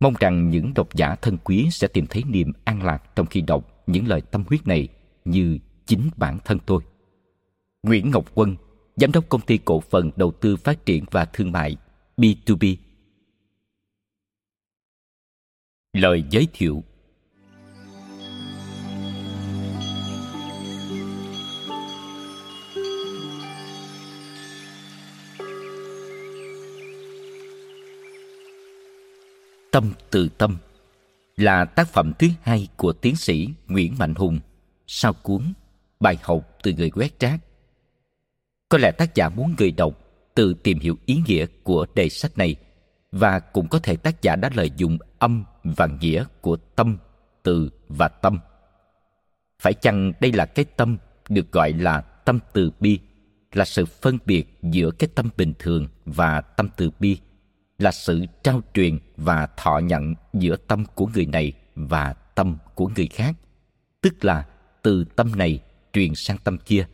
Mong 0.00 0.14
rằng 0.20 0.50
những 0.50 0.74
độc 0.74 0.94
giả 0.94 1.14
thân 1.14 1.38
quý 1.44 1.68
sẽ 1.70 1.88
tìm 1.88 2.06
thấy 2.06 2.22
niềm 2.26 2.52
an 2.64 2.82
lạc 2.82 3.16
trong 3.16 3.26
khi 3.26 3.40
đọc 3.40 3.82
những 3.86 4.08
lời 4.08 4.20
tâm 4.20 4.44
huyết 4.48 4.66
này 4.66 4.88
như 5.24 5.58
chính 5.86 6.10
bản 6.16 6.38
thân 6.44 6.58
tôi. 6.66 6.82
Nguyễn 7.82 8.10
Ngọc 8.10 8.24
Quân, 8.34 8.56
Giám 8.96 9.12
đốc 9.12 9.28
Công 9.28 9.40
ty 9.40 9.58
Cổ 9.64 9.80
phần 9.80 10.10
Đầu 10.16 10.32
tư 10.40 10.56
Phát 10.56 10.86
triển 10.86 11.04
và 11.10 11.24
Thương 11.24 11.52
mại 11.52 11.76
B2B. 12.16 12.76
Lời 15.92 16.24
giới 16.30 16.48
thiệu 16.52 16.84
Tâm 29.72 29.92
từ 30.10 30.28
tâm 30.28 30.56
là 31.36 31.64
tác 31.64 31.88
phẩm 31.88 32.12
thứ 32.18 32.28
hai 32.42 32.68
của 32.76 32.92
tiến 32.92 33.16
sĩ 33.16 33.48
Nguyễn 33.66 33.94
Mạnh 33.98 34.14
Hùng 34.14 34.38
sau 34.86 35.12
cuốn 35.12 35.52
Bài 36.00 36.18
học 36.22 36.58
từ 36.62 36.72
người 36.72 36.90
quét 36.90 37.20
rác. 37.20 37.45
Có 38.76 38.80
lẽ 38.80 38.90
tác 38.92 39.14
giả 39.14 39.28
muốn 39.28 39.54
người 39.58 39.70
đọc 39.70 39.92
tự 40.34 40.54
tìm 40.62 40.78
hiểu 40.78 40.96
ý 41.06 41.22
nghĩa 41.26 41.46
của 41.62 41.86
đề 41.94 42.08
sách 42.08 42.38
này 42.38 42.56
và 43.12 43.38
cũng 43.38 43.68
có 43.68 43.78
thể 43.78 43.96
tác 43.96 44.22
giả 44.22 44.36
đã 44.36 44.50
lợi 44.54 44.70
dụng 44.76 44.98
âm 45.18 45.44
và 45.64 45.86
nghĩa 46.00 46.24
của 46.40 46.56
tâm, 46.56 46.98
từ 47.42 47.70
và 47.88 48.08
tâm. 48.08 48.38
Phải 49.62 49.74
chăng 49.74 50.12
đây 50.20 50.32
là 50.32 50.46
cái 50.46 50.64
tâm 50.64 50.96
được 51.28 51.52
gọi 51.52 51.72
là 51.72 52.00
tâm 52.00 52.38
từ 52.52 52.70
bi, 52.80 52.98
là 53.52 53.64
sự 53.64 53.84
phân 53.84 54.18
biệt 54.26 54.58
giữa 54.62 54.90
cái 54.90 55.08
tâm 55.14 55.28
bình 55.36 55.52
thường 55.58 55.88
và 56.04 56.40
tâm 56.40 56.68
từ 56.76 56.90
bi 57.00 57.18
là 57.78 57.92
sự 57.92 58.24
trao 58.42 58.60
truyền 58.74 58.98
và 59.16 59.48
thọ 59.56 59.78
nhận 59.78 60.14
giữa 60.32 60.56
tâm 60.56 60.84
của 60.94 61.06
người 61.14 61.26
này 61.26 61.52
và 61.74 62.12
tâm 62.12 62.56
của 62.74 62.90
người 62.96 63.06
khác 63.06 63.36
tức 64.00 64.24
là 64.24 64.46
từ 64.82 65.04
tâm 65.16 65.32
này 65.36 65.60
truyền 65.92 66.14
sang 66.14 66.38
tâm 66.44 66.58
kia 66.58 66.86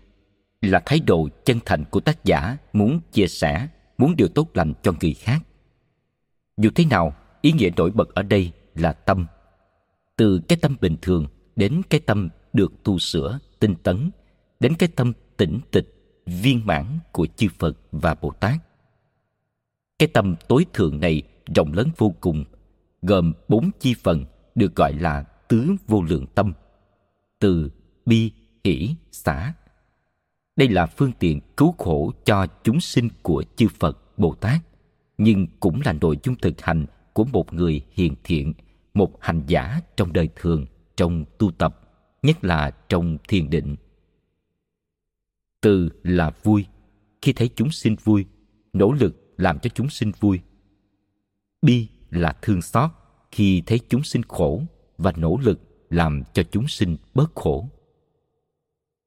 là 0.63 0.83
thái 0.87 1.01
độ 1.01 1.29
chân 1.45 1.59
thành 1.65 1.85
của 1.91 2.01
tác 2.01 2.25
giả 2.25 2.57
muốn 2.73 3.01
chia 3.13 3.27
sẻ 3.27 3.69
muốn 3.99 4.17
điều 4.17 4.29
tốt 4.29 4.49
lành 4.55 4.73
cho 4.83 4.93
người 5.01 5.15
khác 5.15 5.43
dù 6.57 6.71
thế 6.75 6.85
nào 6.85 7.15
ý 7.41 7.53
nghĩa 7.53 7.71
nổi 7.77 7.91
bật 7.91 8.15
ở 8.15 8.23
đây 8.23 8.53
là 8.75 8.93
tâm 8.93 9.27
từ 10.17 10.41
cái 10.49 10.59
tâm 10.63 10.77
bình 10.81 10.97
thường 11.03 11.27
đến 11.57 11.83
cái 11.91 12.01
tâm 12.01 12.29
được 12.53 12.73
tu 12.85 12.99
sửa 12.99 13.39
tinh 13.59 13.75
tấn 13.83 14.11
đến 14.61 14.75
cái 14.79 14.89
tâm 14.97 15.13
tĩnh 15.37 15.61
tịch 15.71 15.89
viên 16.27 16.67
mãn 16.67 16.99
của 17.13 17.27
chư 17.37 17.49
phật 17.59 17.77
và 17.93 18.15
bồ 18.15 18.31
tát 18.31 18.55
cái 20.03 20.09
tâm 20.09 20.37
tối 20.49 20.67
thượng 20.73 21.01
này 21.01 21.23
rộng 21.55 21.73
lớn 21.73 21.89
vô 21.97 22.15
cùng, 22.21 22.45
gồm 23.03 23.33
bốn 23.49 23.71
chi 23.81 23.95
phần 24.03 24.25
được 24.55 24.77
gọi 24.77 24.93
là 24.93 25.23
tứ 25.49 25.77
vô 25.87 26.03
lượng 26.03 26.27
tâm. 26.35 26.53
Từ, 27.39 27.71
bi, 28.07 28.33
hỷ, 28.65 28.95
xã. 29.13 29.55
Đây 30.57 30.69
là 30.69 30.87
phương 30.87 31.13
tiện 31.19 31.41
cứu 31.57 31.73
khổ 31.79 32.13
cho 32.25 32.47
chúng 32.65 32.81
sinh 32.81 33.09
của 33.23 33.45
chư 33.57 33.69
Phật, 33.69 34.19
Bồ 34.19 34.35
Tát, 34.35 34.61
nhưng 35.19 35.47
cũng 35.61 35.81
là 35.85 35.93
nội 35.93 36.19
dung 36.23 36.37
thực 36.37 36.61
hành 36.61 36.87
của 37.13 37.25
một 37.25 37.53
người 37.53 37.85
hiền 37.93 38.15
thiện, 38.25 38.53
một 38.95 39.23
hành 39.23 39.43
giả 39.47 39.81
trong 39.97 40.13
đời 40.13 40.29
thường, 40.37 40.67
trong 40.97 41.25
tu 41.39 41.51
tập, 41.51 41.81
nhất 42.23 42.45
là 42.45 42.71
trong 42.89 43.19
thiền 43.29 43.51
định. 43.51 43.77
Từ 45.61 45.89
là 46.03 46.31
vui, 46.43 46.67
khi 47.23 47.33
thấy 47.33 47.51
chúng 47.57 47.71
sinh 47.71 47.97
vui, 48.05 48.27
nỗ 48.73 48.93
lực 48.93 49.35
làm 49.37 49.59
cho 49.59 49.71
chúng 49.75 49.89
sinh 49.89 50.13
vui 50.21 50.41
bi 51.63 51.89
là 52.11 52.37
thương 52.43 52.63
xót 52.63 52.91
khi 53.31 53.63
thấy 53.67 53.81
chúng 53.89 54.03
sinh 54.03 54.23
khổ 54.23 54.63
và 54.99 55.13
nỗ 55.17 55.39
lực 55.43 55.61
làm 55.91 56.23
cho 56.33 56.43
chúng 56.43 56.69
sinh 56.69 56.97
bớt 57.15 57.35
khổ 57.35 57.69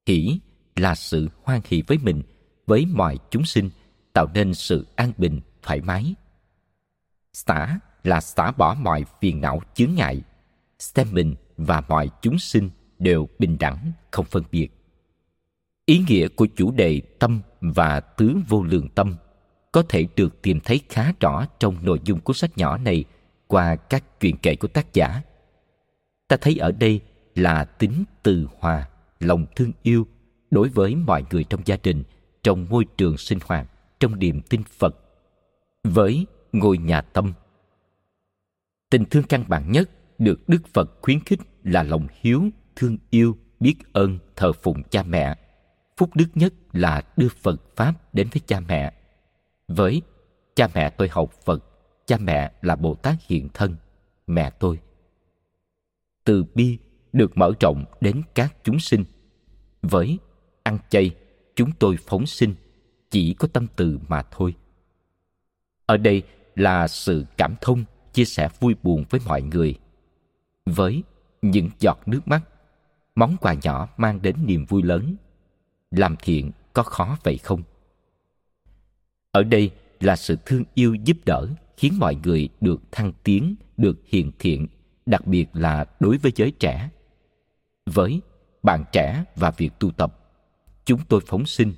hỷ 0.08 0.40
là 0.75 0.96
sự 0.96 1.29
hoan 1.44 1.62
hỷ 1.65 1.84
với 1.88 1.98
mình 1.98 2.24
với 2.65 2.86
mọi 2.86 3.17
chúng 3.29 3.46
sinh 3.46 3.70
tạo 4.13 4.27
nên 4.34 4.53
sự 4.53 4.86
an 4.96 5.12
bình 5.17 5.41
thoải 5.62 5.82
mái. 5.82 6.15
Xả 7.34 7.79
là 8.03 8.22
xả 8.22 8.51
bỏ 8.51 8.75
mọi 8.79 9.05
phiền 9.22 9.41
não 9.41 9.62
chướng 9.74 9.96
ngại. 9.96 10.22
Xem 10.79 11.08
mình 11.12 11.36
và 11.58 11.82
mọi 11.82 12.10
chúng 12.22 12.39
sinh 12.39 12.70
đều 13.00 13.27
bình 13.39 13.58
đẳng 13.60 13.91
không 14.12 14.25
phân 14.25 14.44
biệt. 14.51 14.67
Ý 15.86 16.03
nghĩa 16.08 16.27
của 16.27 16.48
chủ 16.55 16.72
đề 16.72 17.01
tâm 17.20 17.41
và 17.62 18.00
tứ 18.00 18.36
vô 18.48 18.63
lượng 18.63 18.89
tâm 18.89 19.15
có 19.72 19.84
thể 19.89 20.08
được 20.15 20.41
tìm 20.41 20.60
thấy 20.60 20.82
khá 20.89 21.12
rõ 21.20 21.46
trong 21.60 21.86
nội 21.86 22.00
dung 22.03 22.20
cuốn 22.20 22.36
sách 22.36 22.58
nhỏ 22.58 22.77
này 22.77 23.03
qua 23.48 23.75
các 23.75 24.20
chuyện 24.20 24.38
kể 24.38 24.55
của 24.55 24.67
tác 24.67 24.94
giả. 24.94 25.22
Ta 26.27 26.38
thấy 26.41 26.58
ở 26.58 26.72
đây 26.72 27.01
là 27.36 27.63
tính 27.65 28.03
từ 28.24 28.48
hòa, 28.60 28.89
lòng 29.20 29.46
thương 29.55 29.72
yêu 29.84 30.08
đối 30.52 30.70
với 30.70 30.96
mọi 30.96 31.24
người 31.32 31.44
trong 31.44 31.62
gia 31.66 31.78
đình, 31.84 32.04
trong 32.44 32.66
môi 32.70 32.86
trường 32.98 33.18
sinh 33.18 33.40
hoạt, 33.46 33.68
trong 34.00 34.20
niềm 34.20 34.42
tin 34.42 34.64
Phật. 34.64 34.96
Với 35.84 36.28
ngôi 36.52 36.78
nhà 36.78 37.02
tâm, 37.02 37.34
tình 38.90 39.06
thương 39.06 39.24
căn 39.24 39.44
bản 39.48 39.72
nhất 39.72 39.90
được 40.20 40.50
Đức 40.50 40.68
Phật 40.74 40.92
khuyến 41.02 41.20
khích 41.20 41.40
là 41.64 41.84
lòng 41.84 42.08
hiếu, 42.22 42.44
thương 42.75 42.98
yêu, 43.10 43.38
biết 43.60 43.75
ơn, 43.94 44.20
thờ 44.36 44.54
phụng 44.54 44.84
cha 44.84 45.04
mẹ. 45.04 45.36
Phúc 45.98 46.10
đức 46.16 46.28
nhất 46.36 46.54
là 46.74 47.02
đưa 47.18 47.30
Phật 47.30 47.75
Pháp 47.75 48.14
đến 48.14 48.28
với 48.34 48.42
cha 48.48 48.60
mẹ 48.60 48.94
với 49.68 50.02
cha 50.56 50.68
mẹ 50.75 50.90
tôi 50.90 51.10
học 51.10 51.32
Phật, 51.46 51.64
cha 52.06 52.18
mẹ 52.18 52.52
là 52.62 52.75
Bồ 52.75 52.96
Tát 52.96 53.16
hiện 53.28 53.50
thân, 53.54 53.75
mẹ 54.28 54.50
tôi. 54.50 54.80
Từ 56.24 56.46
bi 56.56 56.78
được 57.14 57.38
mở 57.38 57.52
rộng 57.60 57.86
đến 58.02 58.22
các 58.36 58.56
chúng 58.64 58.80
sinh. 58.80 59.04
Với 59.82 60.20
ăn 60.65 60.77
chay, 60.89 61.15
chúng 61.55 61.72
tôi 61.79 61.98
phóng 62.07 62.25
sinh, 62.25 62.55
chỉ 63.10 63.34
có 63.34 63.48
tâm 63.53 63.67
từ 63.75 64.00
mà 64.07 64.24
thôi. 64.31 64.55
Ở 65.86 65.98
đây 65.98 66.24
là 66.55 66.88
sự 66.88 67.25
cảm 67.38 67.55
thông, 67.62 67.84
chia 68.13 68.25
sẻ 68.25 68.50
vui 68.60 68.75
buồn 68.84 69.03
với 69.10 69.22
mọi 69.25 69.41
người. 69.41 69.75
Với 70.65 71.03
những 71.41 71.69
giọt 71.79 72.00
nước 72.05 72.27
mắt, 72.27 72.41
món 73.15 73.38
quà 73.41 73.55
nhỏ 73.63 73.89
mang 73.98 74.22
đến 74.22 74.36
niềm 74.45 74.65
vui 74.65 74.84
lớn. 74.84 75.15
Làm 75.91 76.15
thiện 76.19 76.51
có 76.74 76.84
khó 76.84 77.17
vậy 77.24 77.38
không? 77.38 77.63
ở 79.36 79.43
đây 79.43 79.72
là 80.00 80.15
sự 80.15 80.38
thương 80.45 80.63
yêu 80.74 80.95
giúp 80.95 81.17
đỡ 81.25 81.48
khiến 81.77 81.93
mọi 82.00 82.17
người 82.24 82.50
được 82.62 82.81
thăng 82.91 83.12
tiến 83.24 83.55
được 83.77 83.98
hiền 84.05 84.31
thiện 84.39 84.67
đặc 85.05 85.27
biệt 85.27 85.45
là 85.53 85.86
đối 86.00 86.17
với 86.17 86.31
giới 86.36 86.51
trẻ 86.51 86.89
với 87.86 88.22
bạn 88.63 88.84
trẻ 88.91 89.24
và 89.36 89.51
việc 89.51 89.69
tu 89.79 89.91
tập 89.91 90.19
chúng 90.86 91.00
tôi 91.10 91.22
phóng 91.27 91.46
sinh. 91.46 91.74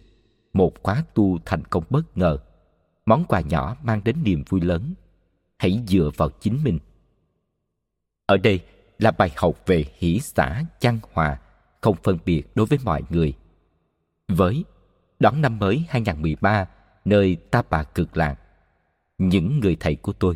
Một 0.54 0.84
khóa 0.84 1.04
tu 1.14 1.40
thành 1.46 1.64
công 1.64 1.84
bất 1.90 2.18
ngờ. 2.18 2.38
Món 3.06 3.26
quà 3.26 3.42
nhỏ 3.42 3.78
mang 3.84 4.04
đến 4.04 4.16
niềm 4.24 4.44
vui 4.50 4.62
lớn. 4.62 4.94
Hãy 5.58 5.84
dựa 5.88 6.10
vào 6.18 6.30
chính 6.40 6.64
mình. 6.64 6.80
Ở 8.26 8.38
đây 8.38 8.60
là 9.00 9.12
bài 9.12 9.32
học 9.36 9.64
về 9.66 9.86
hỷ 9.98 10.20
xã 10.20 10.64
chan 10.80 11.00
hòa, 11.14 11.40
không 11.82 11.96
phân 12.04 12.18
biệt 12.26 12.44
đối 12.56 12.66
với 12.66 12.80
mọi 12.84 13.04
người. 13.10 13.34
Với 14.28 14.66
đón 15.20 15.42
năm 15.42 15.60
mới 15.60 15.86
2013 15.90 16.68
nơi 17.06 17.38
ta 17.52 17.62
bà 17.70 17.84
cực 17.84 18.18
lạc, 18.18 18.36
những 19.18 19.60
người 19.60 19.78
thầy 19.80 19.96
của 19.96 20.14
tôi. 20.14 20.36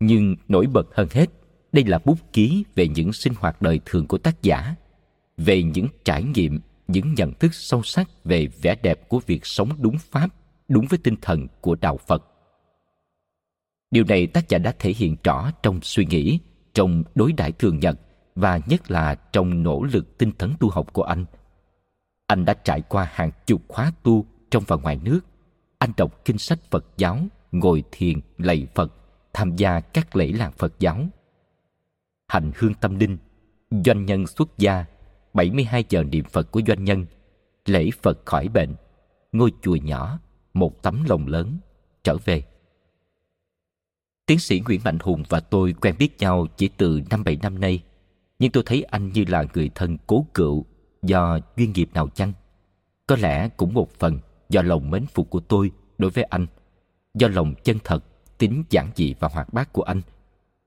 Nhưng 0.00 0.36
nổi 0.48 0.66
bật 0.66 0.86
hơn 0.94 1.08
hết, 1.10 1.30
đây 1.72 1.84
là 1.84 1.98
bút 2.04 2.18
ký 2.32 2.64
về 2.74 2.88
những 2.88 3.12
sinh 3.12 3.32
hoạt 3.36 3.62
đời 3.62 3.80
thường 3.84 4.06
của 4.06 4.18
tác 4.18 4.42
giả, 4.42 4.74
về 5.36 5.62
những 5.62 5.86
trải 6.04 6.22
nghiệm 6.22 6.60
những 6.90 7.14
nhận 7.14 7.32
thức 7.32 7.54
sâu 7.54 7.82
sắc 7.82 8.08
về 8.24 8.46
vẻ 8.62 8.74
đẹp 8.82 9.08
của 9.08 9.20
việc 9.26 9.46
sống 9.46 9.70
đúng 9.78 9.98
pháp, 9.98 10.28
đúng 10.68 10.86
với 10.86 10.98
tinh 10.98 11.16
thần 11.22 11.46
của 11.60 11.74
đạo 11.74 11.96
phật. 11.96 12.24
Điều 13.90 14.04
này 14.04 14.26
tác 14.26 14.48
giả 14.48 14.58
đã 14.58 14.74
thể 14.78 14.92
hiện 14.96 15.16
rõ 15.24 15.50
trong 15.62 15.80
suy 15.82 16.06
nghĩ, 16.06 16.38
trong 16.74 17.04
đối 17.14 17.32
đãi 17.32 17.52
thường 17.52 17.80
nhật 17.80 18.00
và 18.34 18.60
nhất 18.66 18.90
là 18.90 19.14
trong 19.14 19.62
nỗ 19.62 19.82
lực 19.82 20.18
tinh 20.18 20.32
tấn 20.32 20.52
tu 20.60 20.70
học 20.70 20.92
của 20.92 21.02
anh. 21.02 21.24
Anh 22.26 22.44
đã 22.44 22.54
trải 22.54 22.82
qua 22.82 23.08
hàng 23.12 23.30
chục 23.46 23.62
khóa 23.68 23.92
tu 24.02 24.26
trong 24.50 24.62
và 24.66 24.76
ngoài 24.76 25.00
nước. 25.04 25.20
Anh 25.78 25.92
đọc 25.96 26.24
kinh 26.24 26.38
sách 26.38 26.58
phật 26.70 26.84
giáo, 26.96 27.18
ngồi 27.52 27.84
thiền, 27.90 28.20
lạy 28.38 28.66
phật, 28.74 28.92
tham 29.32 29.56
gia 29.56 29.80
các 29.80 30.16
lễ 30.16 30.32
làng 30.32 30.52
phật 30.52 30.72
giáo. 30.78 31.06
Hành 32.28 32.50
hương 32.56 32.74
tâm 32.74 32.98
linh, 32.98 33.18
doanh 33.70 34.06
nhân 34.06 34.26
xuất 34.26 34.58
gia 34.58 34.84
72 35.32 35.84
giờ 35.88 36.02
niệm 36.02 36.24
Phật 36.24 36.50
của 36.50 36.60
doanh 36.66 36.84
nhân, 36.84 37.06
lễ 37.66 37.90
Phật 38.02 38.18
khỏi 38.26 38.48
bệnh, 38.48 38.74
ngôi 39.32 39.52
chùa 39.62 39.76
nhỏ, 39.76 40.18
một 40.54 40.82
tấm 40.82 41.04
lòng 41.08 41.26
lớn, 41.26 41.58
trở 42.04 42.16
về. 42.24 42.42
Tiến 44.26 44.38
sĩ 44.38 44.60
Nguyễn 44.60 44.80
Mạnh 44.84 44.98
Hùng 45.00 45.22
và 45.28 45.40
tôi 45.40 45.74
quen 45.80 45.94
biết 45.98 46.18
nhau 46.18 46.46
chỉ 46.56 46.68
từ 46.76 47.00
năm 47.10 47.24
bảy 47.24 47.38
năm 47.42 47.60
nay, 47.60 47.82
nhưng 48.38 48.50
tôi 48.50 48.62
thấy 48.66 48.82
anh 48.82 49.12
như 49.12 49.24
là 49.28 49.44
người 49.54 49.70
thân 49.74 49.98
cố 50.06 50.26
cựu 50.34 50.64
do 51.02 51.38
duyên 51.56 51.72
nghiệp 51.72 51.90
nào 51.94 52.08
chăng? 52.08 52.32
Có 53.06 53.16
lẽ 53.16 53.48
cũng 53.48 53.74
một 53.74 53.90
phần 53.98 54.18
do 54.48 54.62
lòng 54.62 54.90
mến 54.90 55.06
phục 55.06 55.30
của 55.30 55.40
tôi 55.40 55.70
đối 55.98 56.10
với 56.10 56.24
anh, 56.24 56.46
do 57.14 57.28
lòng 57.28 57.54
chân 57.64 57.78
thật, 57.84 58.04
tính 58.38 58.64
giản 58.70 58.90
dị 58.96 59.14
và 59.20 59.28
hoạt 59.28 59.52
bát 59.52 59.72
của 59.72 59.82
anh, 59.82 60.00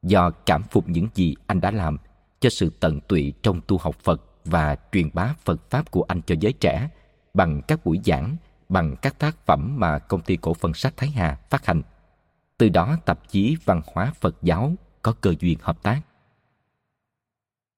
do 0.03 0.29
cảm 0.29 0.63
phục 0.71 0.89
những 0.89 1.07
gì 1.13 1.35
anh 1.47 1.61
đã 1.61 1.71
làm 1.71 1.97
cho 2.39 2.49
sự 2.49 2.71
tận 2.79 2.99
tụy 3.01 3.33
trong 3.41 3.61
tu 3.67 3.77
học 3.77 3.95
Phật 3.99 4.21
và 4.45 4.75
truyền 4.91 5.09
bá 5.13 5.33
Phật 5.45 5.69
Pháp 5.69 5.91
của 5.91 6.05
anh 6.07 6.21
cho 6.21 6.35
giới 6.39 6.53
trẻ 6.53 6.89
bằng 7.33 7.61
các 7.67 7.85
buổi 7.85 7.99
giảng, 8.05 8.35
bằng 8.69 8.95
các 9.01 9.19
tác 9.19 9.45
phẩm 9.45 9.79
mà 9.79 9.99
công 9.99 10.21
ty 10.21 10.37
cổ 10.37 10.53
phần 10.53 10.73
sách 10.73 10.93
Thái 10.97 11.09
Hà 11.09 11.35
phát 11.49 11.65
hành. 11.65 11.81
Từ 12.57 12.69
đó 12.69 12.97
tạp 13.05 13.29
chí 13.29 13.57
Văn 13.65 13.81
hóa 13.85 14.13
Phật 14.21 14.35
giáo 14.41 14.73
có 15.01 15.13
cơ 15.21 15.33
duyên 15.39 15.57
hợp 15.61 15.83
tác. 15.83 16.01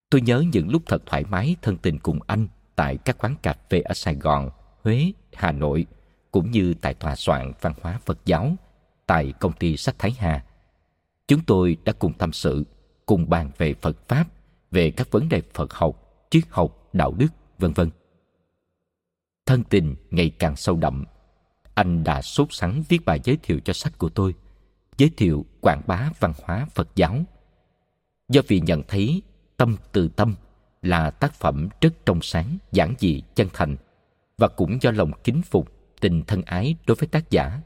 Tôi 0.10 0.22
nhớ 0.22 0.44
những 0.52 0.70
lúc 0.70 0.82
thật 0.86 1.04
thoải 1.06 1.24
mái 1.24 1.56
thân 1.62 1.78
tình 1.78 2.00
cùng 2.00 2.20
anh 2.28 2.48
tại 2.76 2.98
các 2.98 3.18
quán 3.18 3.36
cà 3.42 3.56
phê 3.70 3.82
ở 3.82 3.94
Sài 3.94 4.16
Gòn, 4.16 4.50
Huế, 4.84 5.12
Hà 5.34 5.52
Nội, 5.52 5.86
cũng 6.32 6.52
như 6.52 6.74
tại 6.74 6.94
tòa 6.94 7.16
soạn 7.16 7.52
văn 7.62 7.74
hóa 7.82 8.00
Phật 8.06 8.26
giáo, 8.26 8.56
tại 9.06 9.34
công 9.40 9.54
ty 9.54 9.78
sách 9.78 9.96
Thái 10.00 10.16
Hà. 10.20 10.44
Chúng 11.28 11.42
tôi 11.46 11.78
đã 11.86 11.94
cùng 11.94 12.14
tâm 12.14 12.32
sự, 12.32 12.66
cùng 13.06 13.30
bàn 13.30 13.52
về 13.58 13.74
Phật 13.74 14.08
Pháp, 14.08 14.26
về 14.72 14.92
các 14.92 15.12
vấn 15.12 15.30
đề 15.30 15.42
Phật 15.54 15.74
học, 15.74 16.05
triết 16.36 16.44
học, 16.50 16.90
đạo 16.94 17.14
đức, 17.18 17.28
vân 17.60 17.74
vân. 17.74 17.90
Thân 19.46 19.64
tình 19.64 19.96
ngày 20.12 20.30
càng 20.30 20.56
sâu 20.56 20.78
đậm. 20.78 21.06
Anh 21.74 22.04
đã 22.04 22.22
sốt 22.22 22.48
sắng 22.52 22.84
viết 22.90 23.06
bài 23.06 23.20
giới 23.24 23.38
thiệu 23.44 23.60
cho 23.66 23.74
sách 23.74 23.98
của 23.98 24.10
tôi, 24.10 24.34
giới 24.98 25.10
thiệu 25.18 25.46
quảng 25.62 25.82
bá 25.88 26.10
văn 26.20 26.34
hóa 26.44 26.68
Phật 26.76 26.96
giáo. 26.96 27.24
Do 28.30 28.42
vì 28.48 28.60
nhận 28.60 28.84
thấy 28.88 29.22
Tâm 29.58 29.76
từ 29.92 30.08
tâm 30.08 30.36
là 30.82 31.10
tác 31.10 31.34
phẩm 31.34 31.70
rất 31.82 32.06
trong 32.06 32.22
sáng, 32.22 32.58
giản 32.72 32.94
dị, 33.00 33.22
chân 33.36 33.48
thành 33.54 33.76
và 34.38 34.48
cũng 34.48 34.78
do 34.82 34.92
lòng 34.92 35.12
kính 35.24 35.42
phục, 35.42 35.72
tình 36.02 36.24
thân 36.28 36.42
ái 36.42 36.76
đối 36.88 36.96
với 36.96 37.08
tác 37.08 37.30
giả. 37.30 37.62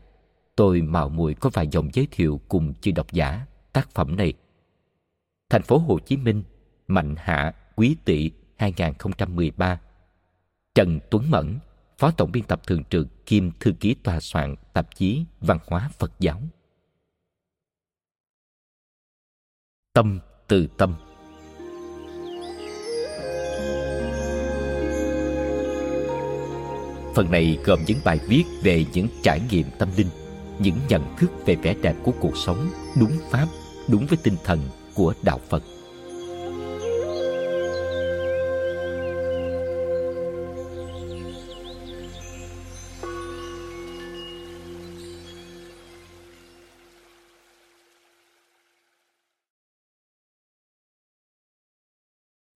Tôi 0.55 0.81
mạo 0.81 1.09
muội 1.09 1.33
có 1.33 1.49
vài 1.53 1.67
dòng 1.71 1.89
giới 1.93 2.07
thiệu 2.11 2.41
cùng 2.47 2.73
chư 2.73 2.91
độc 2.91 3.11
giả 3.11 3.45
tác 3.73 3.89
phẩm 3.91 4.15
này. 4.15 4.33
Thành 5.49 5.63
phố 5.63 5.77
Hồ 5.77 5.99
Chí 5.99 6.17
Minh, 6.17 6.43
Mạnh 6.87 7.15
Hạ, 7.17 7.53
Quý 7.75 7.95
Tỵ 8.05 8.31
2013 8.59 9.79
Trần 10.75 10.99
Tuấn 11.11 11.31
Mẫn, 11.31 11.59
Phó 11.97 12.11
Tổng 12.11 12.31
biên 12.31 12.43
tập 12.43 12.61
thường 12.67 12.83
trực 12.83 13.25
kiêm 13.25 13.51
thư 13.59 13.71
ký 13.79 13.95
tòa 14.03 14.19
soạn 14.19 14.55
tạp 14.73 14.95
chí 14.95 15.25
Văn 15.41 15.59
hóa 15.67 15.89
Phật 15.99 16.11
giáo. 16.19 16.41
Tâm 19.93 20.19
từ 20.47 20.67
tâm 20.77 20.95
Phần 27.15 27.31
này 27.31 27.57
gồm 27.65 27.79
những 27.87 27.99
bài 28.05 28.19
viết 28.27 28.43
về 28.63 28.85
những 28.93 29.07
trải 29.23 29.41
nghiệm 29.51 29.65
tâm 29.79 29.89
linh, 29.97 30.09
những 30.59 30.75
nhận 30.89 31.15
thức 31.17 31.31
về 31.45 31.55
vẻ 31.55 31.75
đẹp 31.81 31.95
của 32.03 32.13
cuộc 32.19 32.37
sống 32.37 32.69
đúng 32.99 33.17
pháp, 33.31 33.47
đúng 33.87 34.05
với 34.05 34.17
tinh 34.23 34.35
thần 34.43 34.59
của 34.95 35.13
đạo 35.23 35.39
Phật. 35.49 35.63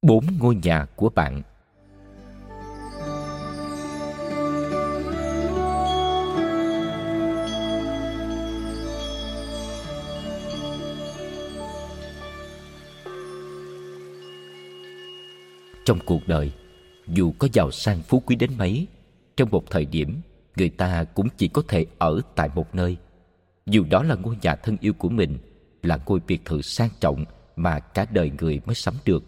Bốn 0.04 0.26
ngôi 0.40 0.56
nhà 0.56 0.86
của 0.96 1.10
bạn 1.10 1.42
Trong 15.86 16.00
cuộc 16.06 16.28
đời, 16.28 16.52
dù 17.08 17.34
có 17.40 17.48
giàu 17.54 17.72
sang 17.72 18.02
phú 18.02 18.22
quý 18.26 18.36
đến 18.36 18.50
mấy, 18.58 18.88
trong 19.38 19.50
một 19.52 19.64
thời 19.70 19.86
điểm, 19.86 20.22
người 20.56 20.70
ta 20.70 21.04
cũng 21.04 21.28
chỉ 21.38 21.48
có 21.48 21.62
thể 21.68 21.86
ở 21.98 22.22
tại 22.36 22.50
một 22.56 22.76
nơi. 22.76 22.98
Dù 23.66 23.84
đó 23.90 24.04
là 24.04 24.16
ngôi 24.16 24.38
nhà 24.42 24.56
thân 24.56 24.78
yêu 24.80 24.94
của 24.94 25.10
mình, 25.10 25.38
là 25.84 26.00
ngôi 26.06 26.20
biệt 26.28 26.46
thự 26.46 26.62
sang 26.62 26.90
trọng 27.00 27.26
mà 27.56 27.80
cả 27.80 28.06
đời 28.12 28.32
người 28.40 28.62
mới 28.66 28.76
sắm 28.76 28.94
được, 29.06 29.24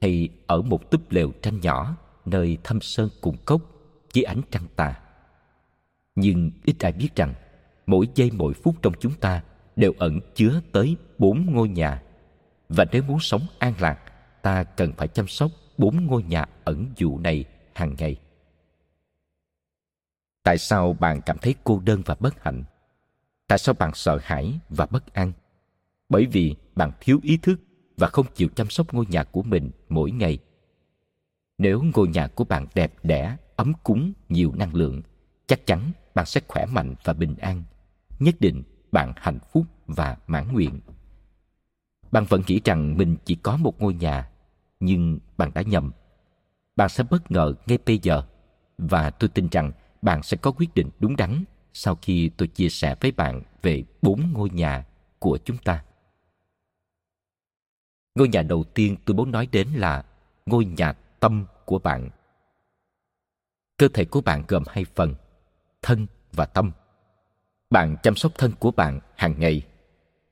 hay 0.00 0.28
ở 0.46 0.62
một 0.62 0.90
túp 0.90 1.10
lều 1.10 1.32
tranh 1.42 1.60
nhỏ 1.60 1.96
nơi 2.24 2.58
thâm 2.64 2.80
sơn 2.80 3.08
cùng 3.20 3.36
cốc 3.44 3.62
dưới 4.12 4.24
ánh 4.24 4.40
trăng 4.50 4.66
tà. 4.76 5.00
Nhưng 6.14 6.50
ít 6.64 6.76
ai 6.78 6.92
biết 6.92 7.08
rằng, 7.16 7.34
mỗi 7.86 8.08
giây 8.14 8.30
mỗi 8.32 8.54
phút 8.54 8.82
trong 8.82 8.92
chúng 9.00 9.14
ta 9.14 9.42
đều 9.76 9.92
ẩn 9.98 10.20
chứa 10.34 10.60
tới 10.72 10.96
bốn 11.18 11.46
ngôi 11.54 11.68
nhà. 11.68 12.02
Và 12.68 12.84
nếu 12.92 13.02
muốn 13.02 13.20
sống 13.20 13.42
an 13.58 13.74
lạc, 13.80 13.98
ta 14.42 14.64
cần 14.64 14.92
phải 14.96 15.08
chăm 15.08 15.28
sóc 15.28 15.50
bốn 15.78 16.06
ngôi 16.06 16.22
nhà 16.22 16.44
ẩn 16.64 16.86
dụ 16.96 17.18
này 17.18 17.44
hàng 17.74 17.94
ngày 17.98 18.16
tại 20.42 20.58
sao 20.58 20.92
bạn 20.92 21.20
cảm 21.26 21.38
thấy 21.38 21.54
cô 21.64 21.80
đơn 21.84 22.02
và 22.06 22.16
bất 22.20 22.42
hạnh 22.44 22.64
tại 23.48 23.58
sao 23.58 23.74
bạn 23.78 23.90
sợ 23.94 24.18
hãi 24.22 24.58
và 24.68 24.86
bất 24.86 25.14
an 25.14 25.32
bởi 26.08 26.26
vì 26.26 26.54
bạn 26.74 26.92
thiếu 27.00 27.20
ý 27.22 27.36
thức 27.36 27.60
và 28.00 28.06
không 28.06 28.26
chịu 28.34 28.48
chăm 28.56 28.70
sóc 28.70 28.94
ngôi 28.94 29.04
nhà 29.08 29.24
của 29.24 29.42
mình 29.42 29.70
mỗi 29.88 30.10
ngày 30.10 30.38
nếu 31.58 31.82
ngôi 31.94 32.08
nhà 32.08 32.26
của 32.26 32.44
bạn 32.44 32.66
đẹp 32.74 32.94
đẽ, 33.02 33.36
ấm 33.56 33.72
cúng, 33.82 34.12
nhiều 34.28 34.52
năng 34.56 34.74
lượng, 34.74 35.02
chắc 35.46 35.66
chắn 35.66 35.92
bạn 36.14 36.26
sẽ 36.26 36.40
khỏe 36.48 36.66
mạnh 36.66 36.94
và 37.04 37.12
bình 37.12 37.34
an 37.36 37.62
nhất 38.18 38.34
định 38.40 38.62
bạn 38.92 39.12
hạnh 39.16 39.38
phúc 39.52 39.64
và 39.86 40.16
mãn 40.26 40.52
nguyện 40.52 40.80
bạn 42.12 42.24
vẫn 42.24 42.42
nghĩ 42.46 42.60
rằng 42.64 42.96
mình 42.96 43.16
chỉ 43.24 43.34
có 43.34 43.56
một 43.56 43.80
ngôi 43.80 43.94
nhà, 43.94 44.28
nhưng 44.80 45.18
bạn 45.36 45.50
đã 45.54 45.62
nhầm. 45.62 45.92
Bạn 46.76 46.88
sẽ 46.88 47.04
bất 47.10 47.30
ngờ 47.30 47.54
ngay 47.66 47.78
bây 47.86 47.98
giờ, 48.02 48.22
và 48.78 49.10
tôi 49.10 49.28
tin 49.28 49.48
rằng 49.50 49.72
bạn 50.02 50.22
sẽ 50.22 50.36
có 50.36 50.52
quyết 50.52 50.74
định 50.74 50.90
đúng 50.98 51.16
đắn 51.16 51.44
sau 51.72 51.98
khi 52.02 52.30
tôi 52.36 52.48
chia 52.48 52.68
sẻ 52.68 52.94
với 53.00 53.12
bạn 53.12 53.42
về 53.62 53.84
bốn 54.02 54.32
ngôi 54.32 54.50
nhà 54.50 54.84
của 55.18 55.38
chúng 55.44 55.56
ta. 55.58 55.84
Ngôi 58.14 58.28
nhà 58.28 58.42
đầu 58.42 58.64
tiên 58.64 58.96
tôi 59.04 59.16
muốn 59.16 59.30
nói 59.30 59.48
đến 59.52 59.68
là 59.68 60.04
ngôi 60.46 60.64
nhà 60.64 60.92
tâm 60.92 61.46
của 61.64 61.78
bạn. 61.78 62.10
Cơ 63.76 63.88
thể 63.88 64.04
của 64.04 64.20
bạn 64.20 64.44
gồm 64.48 64.62
hai 64.66 64.84
phần, 64.94 65.14
thân 65.82 66.06
và 66.32 66.46
tâm. 66.46 66.72
Bạn 67.70 67.96
chăm 68.02 68.16
sóc 68.16 68.32
thân 68.38 68.52
của 68.58 68.70
bạn 68.70 69.00
hàng 69.16 69.34
ngày, 69.38 69.62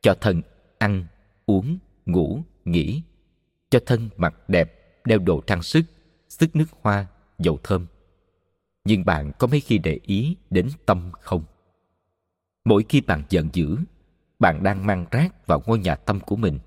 cho 0.01 0.14
thân 0.21 0.43
ăn, 0.79 1.07
uống, 1.47 1.79
ngủ, 2.07 2.43
nghỉ 2.64 3.03
cho 3.71 3.79
thân 3.87 4.09
mặc 4.17 4.35
đẹp, 4.49 4.75
đeo 5.05 5.19
đồ 5.19 5.41
trang 5.47 5.62
sức, 5.62 5.83
sức 6.29 6.57
nước 6.57 6.67
hoa, 6.83 7.07
dầu 7.38 7.59
thơm. 7.62 7.87
Nhưng 8.85 9.05
bạn 9.05 9.33
có 9.38 9.47
mấy 9.47 9.61
khi 9.61 9.79
để 9.79 10.01
ý 10.03 10.37
đến 10.51 10.69
tâm 10.87 11.11
không? 11.21 11.45
Mỗi 12.64 12.85
khi 12.88 13.01
bạn 13.01 13.23
giận 13.29 13.49
dữ, 13.53 13.77
bạn 14.38 14.62
đang 14.62 14.87
mang 14.87 15.07
rác 15.11 15.47
vào 15.47 15.62
ngôi 15.67 15.79
nhà 15.79 15.95
tâm 15.95 16.21
của 16.21 16.37
mình. 16.37 16.59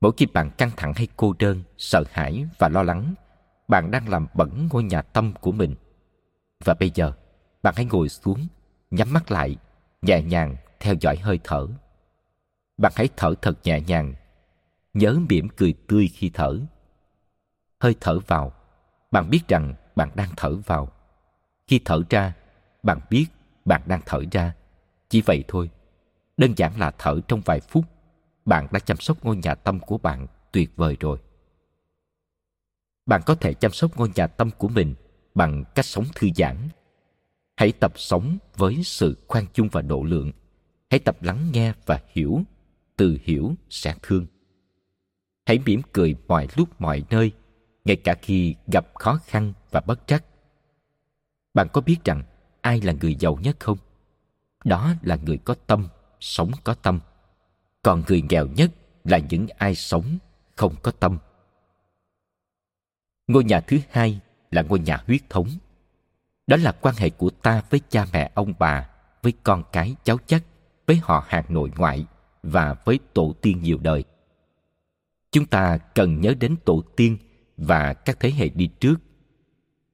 Mỗi 0.00 0.12
khi 0.16 0.26
bạn 0.26 0.50
căng 0.50 0.70
thẳng 0.76 0.92
hay 0.96 1.08
cô 1.16 1.34
đơn, 1.38 1.62
sợ 1.78 2.04
hãi 2.10 2.46
và 2.58 2.68
lo 2.68 2.82
lắng, 2.82 3.14
bạn 3.68 3.90
đang 3.90 4.08
làm 4.08 4.26
bẩn 4.34 4.68
ngôi 4.72 4.82
nhà 4.82 5.02
tâm 5.02 5.32
của 5.40 5.52
mình. 5.52 5.74
Và 6.64 6.74
bây 6.74 6.90
giờ, 6.94 7.12
bạn 7.62 7.74
hãy 7.76 7.84
ngồi 7.84 8.08
xuống, 8.08 8.46
nhắm 8.90 9.12
mắt 9.12 9.30
lại, 9.30 9.56
nhẹ 10.02 10.22
nhàng 10.22 10.56
theo 10.80 10.94
dõi 11.00 11.16
hơi 11.16 11.40
thở. 11.44 11.66
Bạn 12.76 12.92
hãy 12.96 13.08
thở 13.16 13.34
thật 13.42 13.58
nhẹ 13.64 13.80
nhàng 13.80 14.14
nhớ 14.94 15.18
mỉm 15.28 15.48
cười 15.48 15.74
tươi 15.88 16.08
khi 16.14 16.30
thở 16.34 16.60
hơi 17.80 17.94
thở 18.00 18.18
vào 18.26 18.52
bạn 19.10 19.30
biết 19.30 19.48
rằng 19.48 19.74
bạn 19.96 20.10
đang 20.14 20.28
thở 20.36 20.54
vào 20.66 20.88
khi 21.66 21.80
thở 21.84 22.02
ra 22.10 22.34
bạn 22.82 23.00
biết 23.10 23.26
bạn 23.64 23.82
đang 23.86 24.00
thở 24.06 24.22
ra 24.32 24.54
chỉ 25.08 25.22
vậy 25.26 25.44
thôi 25.48 25.70
đơn 26.36 26.52
giản 26.56 26.78
là 26.78 26.90
thở 26.98 27.20
trong 27.28 27.40
vài 27.44 27.60
phút 27.60 27.84
bạn 28.44 28.66
đã 28.72 28.78
chăm 28.78 28.96
sóc 28.96 29.24
ngôi 29.24 29.36
nhà 29.36 29.54
tâm 29.54 29.80
của 29.80 29.98
bạn 29.98 30.26
tuyệt 30.52 30.70
vời 30.76 30.96
rồi. 31.00 31.18
Bạn 33.06 33.20
có 33.26 33.34
thể 33.34 33.54
chăm 33.54 33.72
sóc 33.72 33.96
ngôi 33.96 34.10
nhà 34.14 34.26
tâm 34.26 34.50
của 34.58 34.68
mình 34.68 34.94
bằng 35.34 35.64
cách 35.74 35.84
sống 35.84 36.04
thư 36.14 36.28
giãn. 36.36 36.56
Hãy 37.56 37.72
tập 37.72 37.92
sống 37.96 38.38
với 38.56 38.82
sự 38.84 39.16
khoan 39.28 39.46
dung 39.54 39.68
và 39.68 39.82
độ 39.82 40.02
lượng. 40.02 40.32
Hãy 40.90 41.00
tập 41.00 41.22
lắng 41.22 41.50
nghe 41.52 41.72
và 41.86 42.00
hiểu, 42.08 42.42
từ 42.96 43.18
hiểu 43.22 43.54
sẽ 43.70 43.94
thương. 44.02 44.26
Hãy 45.46 45.58
mỉm 45.66 45.82
cười 45.92 46.14
mọi 46.28 46.48
lúc 46.56 46.80
mọi 46.80 47.04
nơi, 47.10 47.32
ngay 47.84 47.96
cả 47.96 48.14
khi 48.22 48.54
gặp 48.72 48.86
khó 48.94 49.18
khăn 49.26 49.52
và 49.70 49.80
bất 49.80 50.06
trắc. 50.06 50.24
Bạn 51.54 51.68
có 51.72 51.80
biết 51.80 51.96
rằng 52.04 52.22
ai 52.60 52.80
là 52.80 52.92
người 52.92 53.14
giàu 53.14 53.38
nhất 53.42 53.56
không? 53.60 53.78
Đó 54.64 54.94
là 55.02 55.16
người 55.16 55.38
có 55.38 55.54
tâm, 55.66 55.88
sống 56.20 56.50
có 56.64 56.74
tâm 56.74 57.00
còn 57.82 58.02
người 58.08 58.22
nghèo 58.30 58.46
nhất 58.46 58.70
là 59.04 59.18
những 59.18 59.46
ai 59.58 59.74
sống 59.74 60.18
không 60.56 60.74
có 60.82 60.90
tâm. 60.90 61.18
Ngôi 63.26 63.44
nhà 63.44 63.60
thứ 63.60 63.78
hai 63.90 64.20
là 64.50 64.62
ngôi 64.62 64.78
nhà 64.78 65.02
huyết 65.06 65.20
thống. 65.30 65.48
Đó 66.46 66.56
là 66.56 66.72
quan 66.72 66.94
hệ 66.98 67.10
của 67.10 67.30
ta 67.30 67.62
với 67.70 67.80
cha 67.88 68.06
mẹ, 68.12 68.30
ông 68.34 68.54
bà, 68.58 68.88
với 69.22 69.32
con 69.44 69.62
cái 69.72 69.94
cháu 70.04 70.18
chắc 70.26 70.42
với 70.86 70.96
họ 71.02 71.24
hàng 71.28 71.44
nội 71.48 71.70
ngoại 71.76 72.06
và 72.42 72.74
với 72.84 72.98
tổ 73.14 73.34
tiên 73.42 73.62
nhiều 73.62 73.78
đời. 73.82 74.04
Chúng 75.30 75.46
ta 75.46 75.78
cần 75.78 76.20
nhớ 76.20 76.34
đến 76.40 76.56
tổ 76.64 76.82
tiên 76.96 77.16
và 77.56 77.94
các 77.94 78.20
thế 78.20 78.30
hệ 78.30 78.48
đi 78.48 78.70
trước. 78.80 78.96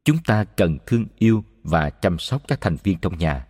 Chúng 0.05 0.19
ta 0.27 0.45
cần 0.45 0.79
thương 0.87 1.07
yêu 1.19 1.45
và 1.63 1.91
chăm 1.91 2.19
sóc 2.19 2.43
các 2.49 2.61
thành 2.61 2.77
viên 2.83 2.99
trong 2.99 3.19
nhà. 3.19 3.47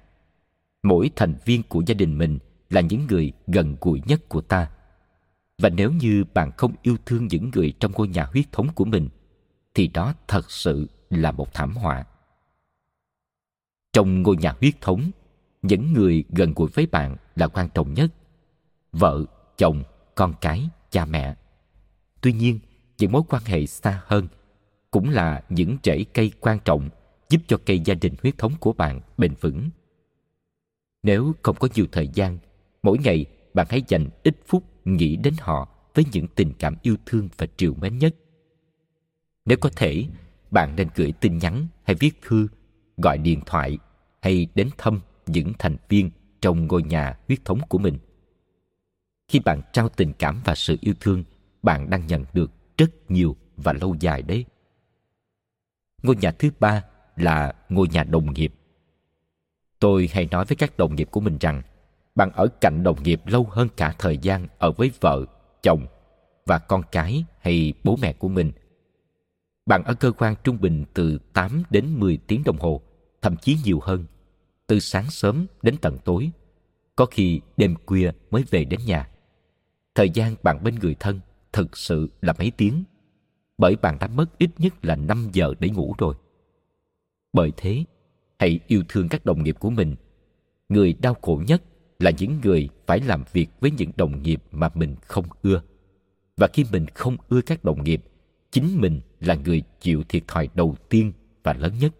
Mỗi 0.82 1.10
thành 1.16 1.34
viên 1.44 1.62
của 1.62 1.82
gia 1.86 1.94
đình 1.94 2.18
mình 2.18 2.38
là 2.70 2.80
những 2.80 3.06
người 3.06 3.32
gần 3.46 3.76
gũi 3.80 4.02
nhất 4.06 4.28
của 4.28 4.40
ta. 4.40 4.70
Và 5.58 5.68
nếu 5.68 5.92
như 5.92 6.24
bạn 6.34 6.50
không 6.56 6.74
yêu 6.82 6.96
thương 7.06 7.26
những 7.26 7.50
người 7.54 7.72
trong 7.80 7.92
ngôi 7.92 8.08
nhà 8.08 8.24
huyết 8.24 8.52
thống 8.52 8.68
của 8.74 8.84
mình, 8.84 9.08
thì 9.74 9.88
đó 9.88 10.14
thật 10.28 10.50
sự 10.50 10.86
là 11.10 11.32
một 11.32 11.54
thảm 11.54 11.74
họa. 11.76 12.04
Trong 13.92 14.22
ngôi 14.22 14.36
nhà 14.36 14.54
huyết 14.60 14.80
thống, 14.80 15.10
những 15.62 15.92
người 15.92 16.24
gần 16.28 16.52
gũi 16.56 16.68
với 16.74 16.86
bạn 16.86 17.16
là 17.34 17.48
quan 17.48 17.68
trọng 17.74 17.94
nhất 17.94 18.12
vợ, 18.92 19.24
chồng, 19.56 19.82
con 20.14 20.34
cái, 20.40 20.68
cha 20.90 21.04
mẹ. 21.04 21.34
Tuy 22.20 22.32
nhiên, 22.32 22.58
những 22.98 23.12
mối 23.12 23.22
quan 23.28 23.42
hệ 23.44 23.66
xa 23.66 24.02
hơn 24.06 24.28
cũng 24.90 25.08
là 25.08 25.42
những 25.48 25.76
rễ 25.82 26.04
cây 26.14 26.32
quan 26.40 26.58
trọng 26.64 26.88
giúp 27.28 27.38
cho 27.46 27.58
cây 27.66 27.80
gia 27.84 27.94
đình 27.94 28.14
huyết 28.22 28.38
thống 28.38 28.52
của 28.60 28.72
bạn 28.72 29.00
bền 29.18 29.34
vững. 29.40 29.70
Nếu 31.02 31.34
không 31.42 31.56
có 31.56 31.68
nhiều 31.74 31.86
thời 31.92 32.08
gian 32.08 32.38
mỗi 32.86 32.98
ngày, 32.98 33.26
bạn 33.54 33.66
hãy 33.70 33.82
dành 33.88 34.08
ít 34.22 34.36
phút 34.46 34.64
nghĩ 34.84 35.16
đến 35.16 35.34
họ 35.40 35.68
với 35.94 36.04
những 36.12 36.26
tình 36.34 36.52
cảm 36.58 36.76
yêu 36.82 36.96
thương 37.06 37.28
và 37.38 37.46
trìu 37.56 37.74
mến 37.74 37.98
nhất. 37.98 38.14
Nếu 39.44 39.58
có 39.60 39.70
thể, 39.76 40.04
bạn 40.50 40.76
nên 40.76 40.88
gửi 40.94 41.12
tin 41.20 41.38
nhắn 41.38 41.66
hay 41.84 41.96
viết 42.00 42.22
thư, 42.22 42.48
gọi 42.96 43.18
điện 43.18 43.40
thoại 43.46 43.78
hay 44.22 44.46
đến 44.54 44.70
thăm 44.78 45.00
những 45.26 45.52
thành 45.58 45.76
viên 45.88 46.10
trong 46.40 46.66
ngôi 46.66 46.82
nhà 46.82 47.18
huyết 47.28 47.44
thống 47.44 47.60
của 47.68 47.78
mình. 47.78 47.98
Khi 49.28 49.40
bạn 49.40 49.62
trao 49.72 49.88
tình 49.88 50.12
cảm 50.18 50.40
và 50.44 50.54
sự 50.54 50.76
yêu 50.80 50.94
thương, 51.00 51.24
bạn 51.62 51.90
đang 51.90 52.06
nhận 52.06 52.24
được 52.32 52.50
rất 52.78 53.10
nhiều 53.10 53.36
và 53.56 53.72
lâu 53.72 53.96
dài 54.00 54.22
đấy. 54.22 54.44
Ngôi 56.02 56.16
nhà 56.16 56.30
thứ 56.30 56.50
ba 56.60 56.84
là 57.16 57.54
ngôi 57.68 57.88
nhà 57.88 58.04
đồng 58.04 58.34
nghiệp. 58.34 58.54
Tôi 59.78 60.08
hay 60.12 60.28
nói 60.30 60.44
với 60.44 60.56
các 60.56 60.76
đồng 60.76 60.96
nghiệp 60.96 61.08
của 61.10 61.20
mình 61.20 61.38
rằng 61.40 61.62
bạn 62.16 62.30
ở 62.32 62.48
cạnh 62.60 62.82
đồng 62.82 63.02
nghiệp 63.02 63.20
lâu 63.26 63.46
hơn 63.50 63.68
cả 63.76 63.94
thời 63.98 64.18
gian 64.18 64.46
ở 64.58 64.72
với 64.72 64.90
vợ 65.00 65.24
chồng 65.62 65.86
và 66.46 66.58
con 66.58 66.82
cái 66.92 67.24
hay 67.38 67.72
bố 67.84 67.96
mẹ 68.02 68.12
của 68.12 68.28
mình 68.28 68.52
bạn 69.66 69.84
ở 69.84 69.94
cơ 69.94 70.12
quan 70.12 70.34
trung 70.44 70.60
bình 70.60 70.84
từ 70.94 71.18
8 71.32 71.62
đến 71.70 72.00
10 72.00 72.16
tiếng 72.26 72.42
đồng 72.44 72.58
hồ, 72.58 72.82
thậm 73.22 73.36
chí 73.36 73.56
nhiều 73.64 73.80
hơn, 73.82 74.04
từ 74.66 74.80
sáng 74.80 75.10
sớm 75.10 75.46
đến 75.62 75.76
tận 75.80 75.98
tối, 76.04 76.30
có 76.96 77.06
khi 77.06 77.40
đêm 77.56 77.74
khuya 77.86 78.10
mới 78.30 78.44
về 78.50 78.64
đến 78.64 78.80
nhà. 78.86 79.08
Thời 79.94 80.10
gian 80.10 80.34
bạn 80.42 80.64
bên 80.64 80.74
người 80.74 80.94
thân 81.00 81.20
thực 81.52 81.76
sự 81.76 82.08
là 82.20 82.34
mấy 82.38 82.52
tiếng, 82.56 82.84
bởi 83.58 83.76
bạn 83.76 83.98
đã 84.00 84.06
mất 84.06 84.38
ít 84.38 84.50
nhất 84.58 84.84
là 84.84 84.96
5 84.96 85.28
giờ 85.32 85.54
để 85.58 85.70
ngủ 85.70 85.94
rồi. 85.98 86.14
Bởi 87.32 87.52
thế, 87.56 87.84
hãy 88.38 88.60
yêu 88.66 88.82
thương 88.88 89.08
các 89.08 89.24
đồng 89.24 89.42
nghiệp 89.42 89.56
của 89.60 89.70
mình. 89.70 89.96
Người 90.68 90.92
đau 90.92 91.14
khổ 91.22 91.42
nhất 91.46 91.62
là 91.98 92.10
những 92.18 92.40
người 92.44 92.68
phải 92.86 93.00
làm 93.00 93.24
việc 93.32 93.46
với 93.60 93.70
những 93.70 93.90
đồng 93.96 94.22
nghiệp 94.22 94.42
mà 94.52 94.70
mình 94.74 94.96
không 95.02 95.24
ưa. 95.42 95.62
Và 96.36 96.48
khi 96.52 96.64
mình 96.72 96.86
không 96.94 97.16
ưa 97.28 97.40
các 97.40 97.64
đồng 97.64 97.84
nghiệp, 97.84 98.02
chính 98.50 98.80
mình 98.80 99.00
là 99.20 99.34
người 99.34 99.62
chịu 99.80 100.02
thiệt 100.08 100.22
thòi 100.28 100.48
đầu 100.54 100.76
tiên 100.88 101.12
và 101.42 101.52
lớn 101.52 101.72
nhất. 101.80 101.92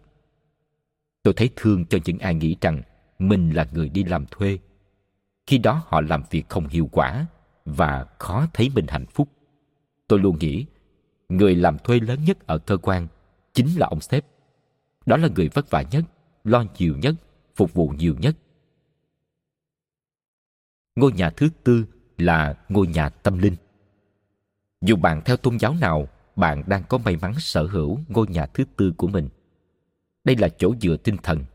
Tôi 1.23 1.33
thấy 1.33 1.49
thương 1.55 1.85
cho 1.85 1.97
những 2.05 2.19
ai 2.19 2.35
nghĩ 2.35 2.55
rằng 2.61 2.81
mình 3.19 3.51
là 3.51 3.67
người 3.73 3.89
đi 3.89 4.03
làm 4.03 4.25
thuê. 4.31 4.57
Khi 5.47 5.57
đó 5.57 5.83
họ 5.87 6.01
làm 6.01 6.23
việc 6.29 6.49
không 6.49 6.67
hiệu 6.67 6.89
quả 6.91 7.25
và 7.65 8.05
khó 8.19 8.47
thấy 8.53 8.69
mình 8.75 8.85
hạnh 8.87 9.05
phúc. 9.05 9.29
Tôi 10.07 10.19
luôn 10.19 10.37
nghĩ 10.39 10.65
người 11.29 11.55
làm 11.55 11.77
thuê 11.77 11.99
lớn 11.99 12.19
nhất 12.25 12.47
ở 12.47 12.57
cơ 12.57 12.77
quan 12.77 13.07
chính 13.53 13.67
là 13.77 13.87
ông 13.87 14.01
sếp. 14.01 14.25
Đó 15.05 15.17
là 15.17 15.27
người 15.35 15.49
vất 15.49 15.69
vả 15.69 15.83
nhất, 15.91 16.03
lo 16.43 16.65
nhiều 16.77 16.97
nhất, 16.97 17.15
phục 17.55 17.73
vụ 17.73 17.89
nhiều 17.89 18.15
nhất. 18.19 18.35
Ngôi 20.97 21.11
nhà 21.11 21.29
thứ 21.29 21.49
tư 21.63 21.85
là 22.17 22.55
ngôi 22.69 22.87
nhà 22.87 23.09
tâm 23.09 23.37
linh. 23.37 23.55
Dù 24.81 24.95
bạn 24.95 25.21
theo 25.25 25.37
tôn 25.37 25.59
giáo 25.59 25.73
nào 25.73 26.07
bạn 26.35 26.63
đang 26.67 26.83
có 26.89 26.97
may 26.97 27.17
mắn 27.21 27.33
sở 27.39 27.67
hữu 27.67 27.99
ngôi 28.07 28.27
nhà 28.27 28.45
thứ 28.45 28.63
tư 28.77 28.93
của 28.97 29.07
mình. 29.07 29.29
Đây 30.23 30.35
là 30.35 30.49
chỗ 30.49 30.73
dựa 30.81 30.97
tinh 30.97 31.17
thần. 31.23 31.45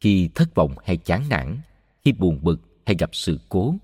Khi 0.00 0.30
thất 0.34 0.54
vọng 0.54 0.74
hay 0.84 0.96
chán 0.96 1.22
nản, 1.30 1.58
khi 2.04 2.12
buồn 2.12 2.38
bực 2.42 2.60
hay 2.86 2.96
gặp 2.98 3.10
sự 3.12 3.38
cố, 3.48 3.74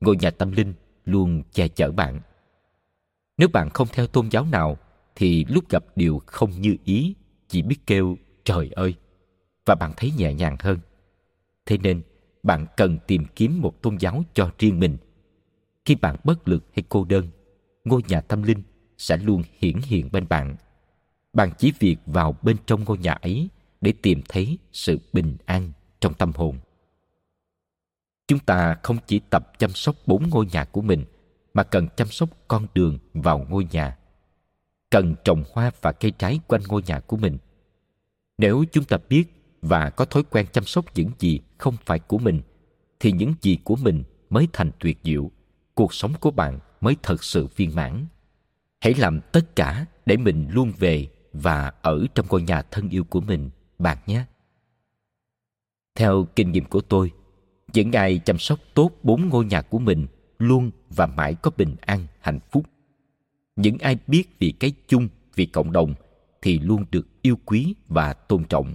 ngôi 0.00 0.16
nhà 0.16 0.30
tâm 0.30 0.52
linh 0.52 0.74
luôn 1.04 1.42
che 1.52 1.68
chở 1.68 1.92
bạn. 1.92 2.20
Nếu 3.36 3.48
bạn 3.48 3.70
không 3.70 3.88
theo 3.92 4.06
tôn 4.06 4.28
giáo 4.28 4.44
nào, 4.44 4.76
thì 5.14 5.44
lúc 5.48 5.70
gặp 5.70 5.84
điều 5.96 6.22
không 6.26 6.50
như 6.50 6.76
ý, 6.84 7.14
chỉ 7.48 7.62
biết 7.62 7.86
kêu 7.86 8.16
trời 8.44 8.70
ơi, 8.70 8.94
và 9.66 9.74
bạn 9.74 9.92
thấy 9.96 10.12
nhẹ 10.16 10.34
nhàng 10.34 10.56
hơn. 10.60 10.78
Thế 11.66 11.78
nên, 11.78 12.02
bạn 12.48 12.66
cần 12.76 12.98
tìm 13.06 13.24
kiếm 13.36 13.60
một 13.60 13.82
tôn 13.82 13.96
giáo 13.96 14.24
cho 14.34 14.50
riêng 14.58 14.80
mình. 14.80 14.96
Khi 15.84 15.94
bạn 15.94 16.16
bất 16.24 16.48
lực 16.48 16.64
hay 16.76 16.82
cô 16.88 17.04
đơn, 17.04 17.28
ngôi 17.84 18.02
nhà 18.08 18.20
tâm 18.20 18.42
linh 18.42 18.62
sẽ 18.98 19.16
luôn 19.16 19.42
hiển 19.58 19.76
hiện 19.84 20.08
bên 20.12 20.28
bạn. 20.28 20.56
Bạn 21.32 21.50
chỉ 21.58 21.72
việc 21.78 21.96
vào 22.06 22.36
bên 22.42 22.56
trong 22.66 22.84
ngôi 22.84 22.98
nhà 22.98 23.12
ấy 23.12 23.48
để 23.80 23.92
tìm 24.02 24.22
thấy 24.28 24.58
sự 24.72 24.98
bình 25.12 25.36
an 25.46 25.72
trong 26.00 26.14
tâm 26.14 26.32
hồn. 26.34 26.58
Chúng 28.28 28.38
ta 28.38 28.76
không 28.82 28.96
chỉ 29.06 29.20
tập 29.30 29.58
chăm 29.58 29.70
sóc 29.70 29.96
bốn 30.06 30.30
ngôi 30.30 30.46
nhà 30.52 30.64
của 30.64 30.82
mình 30.82 31.04
mà 31.54 31.62
cần 31.62 31.88
chăm 31.96 32.08
sóc 32.08 32.28
con 32.48 32.66
đường 32.74 32.98
vào 33.14 33.46
ngôi 33.48 33.66
nhà. 33.70 33.98
Cần 34.90 35.14
trồng 35.24 35.44
hoa 35.52 35.70
và 35.82 35.92
cây 35.92 36.10
trái 36.10 36.40
quanh 36.48 36.62
ngôi 36.68 36.82
nhà 36.86 37.00
của 37.00 37.16
mình. 37.16 37.38
Nếu 38.38 38.64
chúng 38.72 38.84
ta 38.84 38.96
biết 39.08 39.37
và 39.62 39.90
có 39.90 40.04
thói 40.04 40.22
quen 40.22 40.46
chăm 40.52 40.64
sóc 40.64 40.84
những 40.94 41.10
gì 41.18 41.40
không 41.58 41.76
phải 41.86 41.98
của 41.98 42.18
mình, 42.18 42.40
thì 43.00 43.12
những 43.12 43.34
gì 43.40 43.58
của 43.64 43.76
mình 43.76 44.04
mới 44.30 44.48
thành 44.52 44.70
tuyệt 44.78 44.98
diệu. 45.04 45.30
Cuộc 45.74 45.94
sống 45.94 46.12
của 46.20 46.30
bạn 46.30 46.58
mới 46.80 46.96
thật 47.02 47.24
sự 47.24 47.46
viên 47.56 47.74
mãn. 47.74 48.06
Hãy 48.80 48.94
làm 48.94 49.20
tất 49.32 49.56
cả 49.56 49.86
để 50.06 50.16
mình 50.16 50.48
luôn 50.50 50.72
về 50.78 51.08
và 51.32 51.72
ở 51.82 52.06
trong 52.14 52.26
ngôi 52.30 52.42
nhà 52.42 52.62
thân 52.62 52.88
yêu 52.88 53.04
của 53.04 53.20
mình, 53.20 53.50
bạn 53.78 53.98
nhé. 54.06 54.24
Theo 55.94 56.26
kinh 56.36 56.52
nghiệm 56.52 56.64
của 56.64 56.80
tôi, 56.80 57.10
những 57.72 57.92
ai 57.92 58.18
chăm 58.18 58.38
sóc 58.38 58.58
tốt 58.74 58.90
bốn 59.02 59.28
ngôi 59.28 59.44
nhà 59.44 59.62
của 59.62 59.78
mình 59.78 60.06
luôn 60.38 60.70
và 60.90 61.06
mãi 61.06 61.34
có 61.42 61.50
bình 61.56 61.76
an, 61.80 62.06
hạnh 62.20 62.40
phúc. 62.50 62.66
Những 63.56 63.78
ai 63.78 63.98
biết 64.06 64.24
vì 64.38 64.52
cái 64.52 64.72
chung, 64.88 65.08
vì 65.34 65.46
cộng 65.46 65.72
đồng 65.72 65.94
thì 66.42 66.58
luôn 66.58 66.84
được 66.90 67.06
yêu 67.22 67.38
quý 67.44 67.74
và 67.88 68.12
tôn 68.12 68.44
trọng 68.44 68.74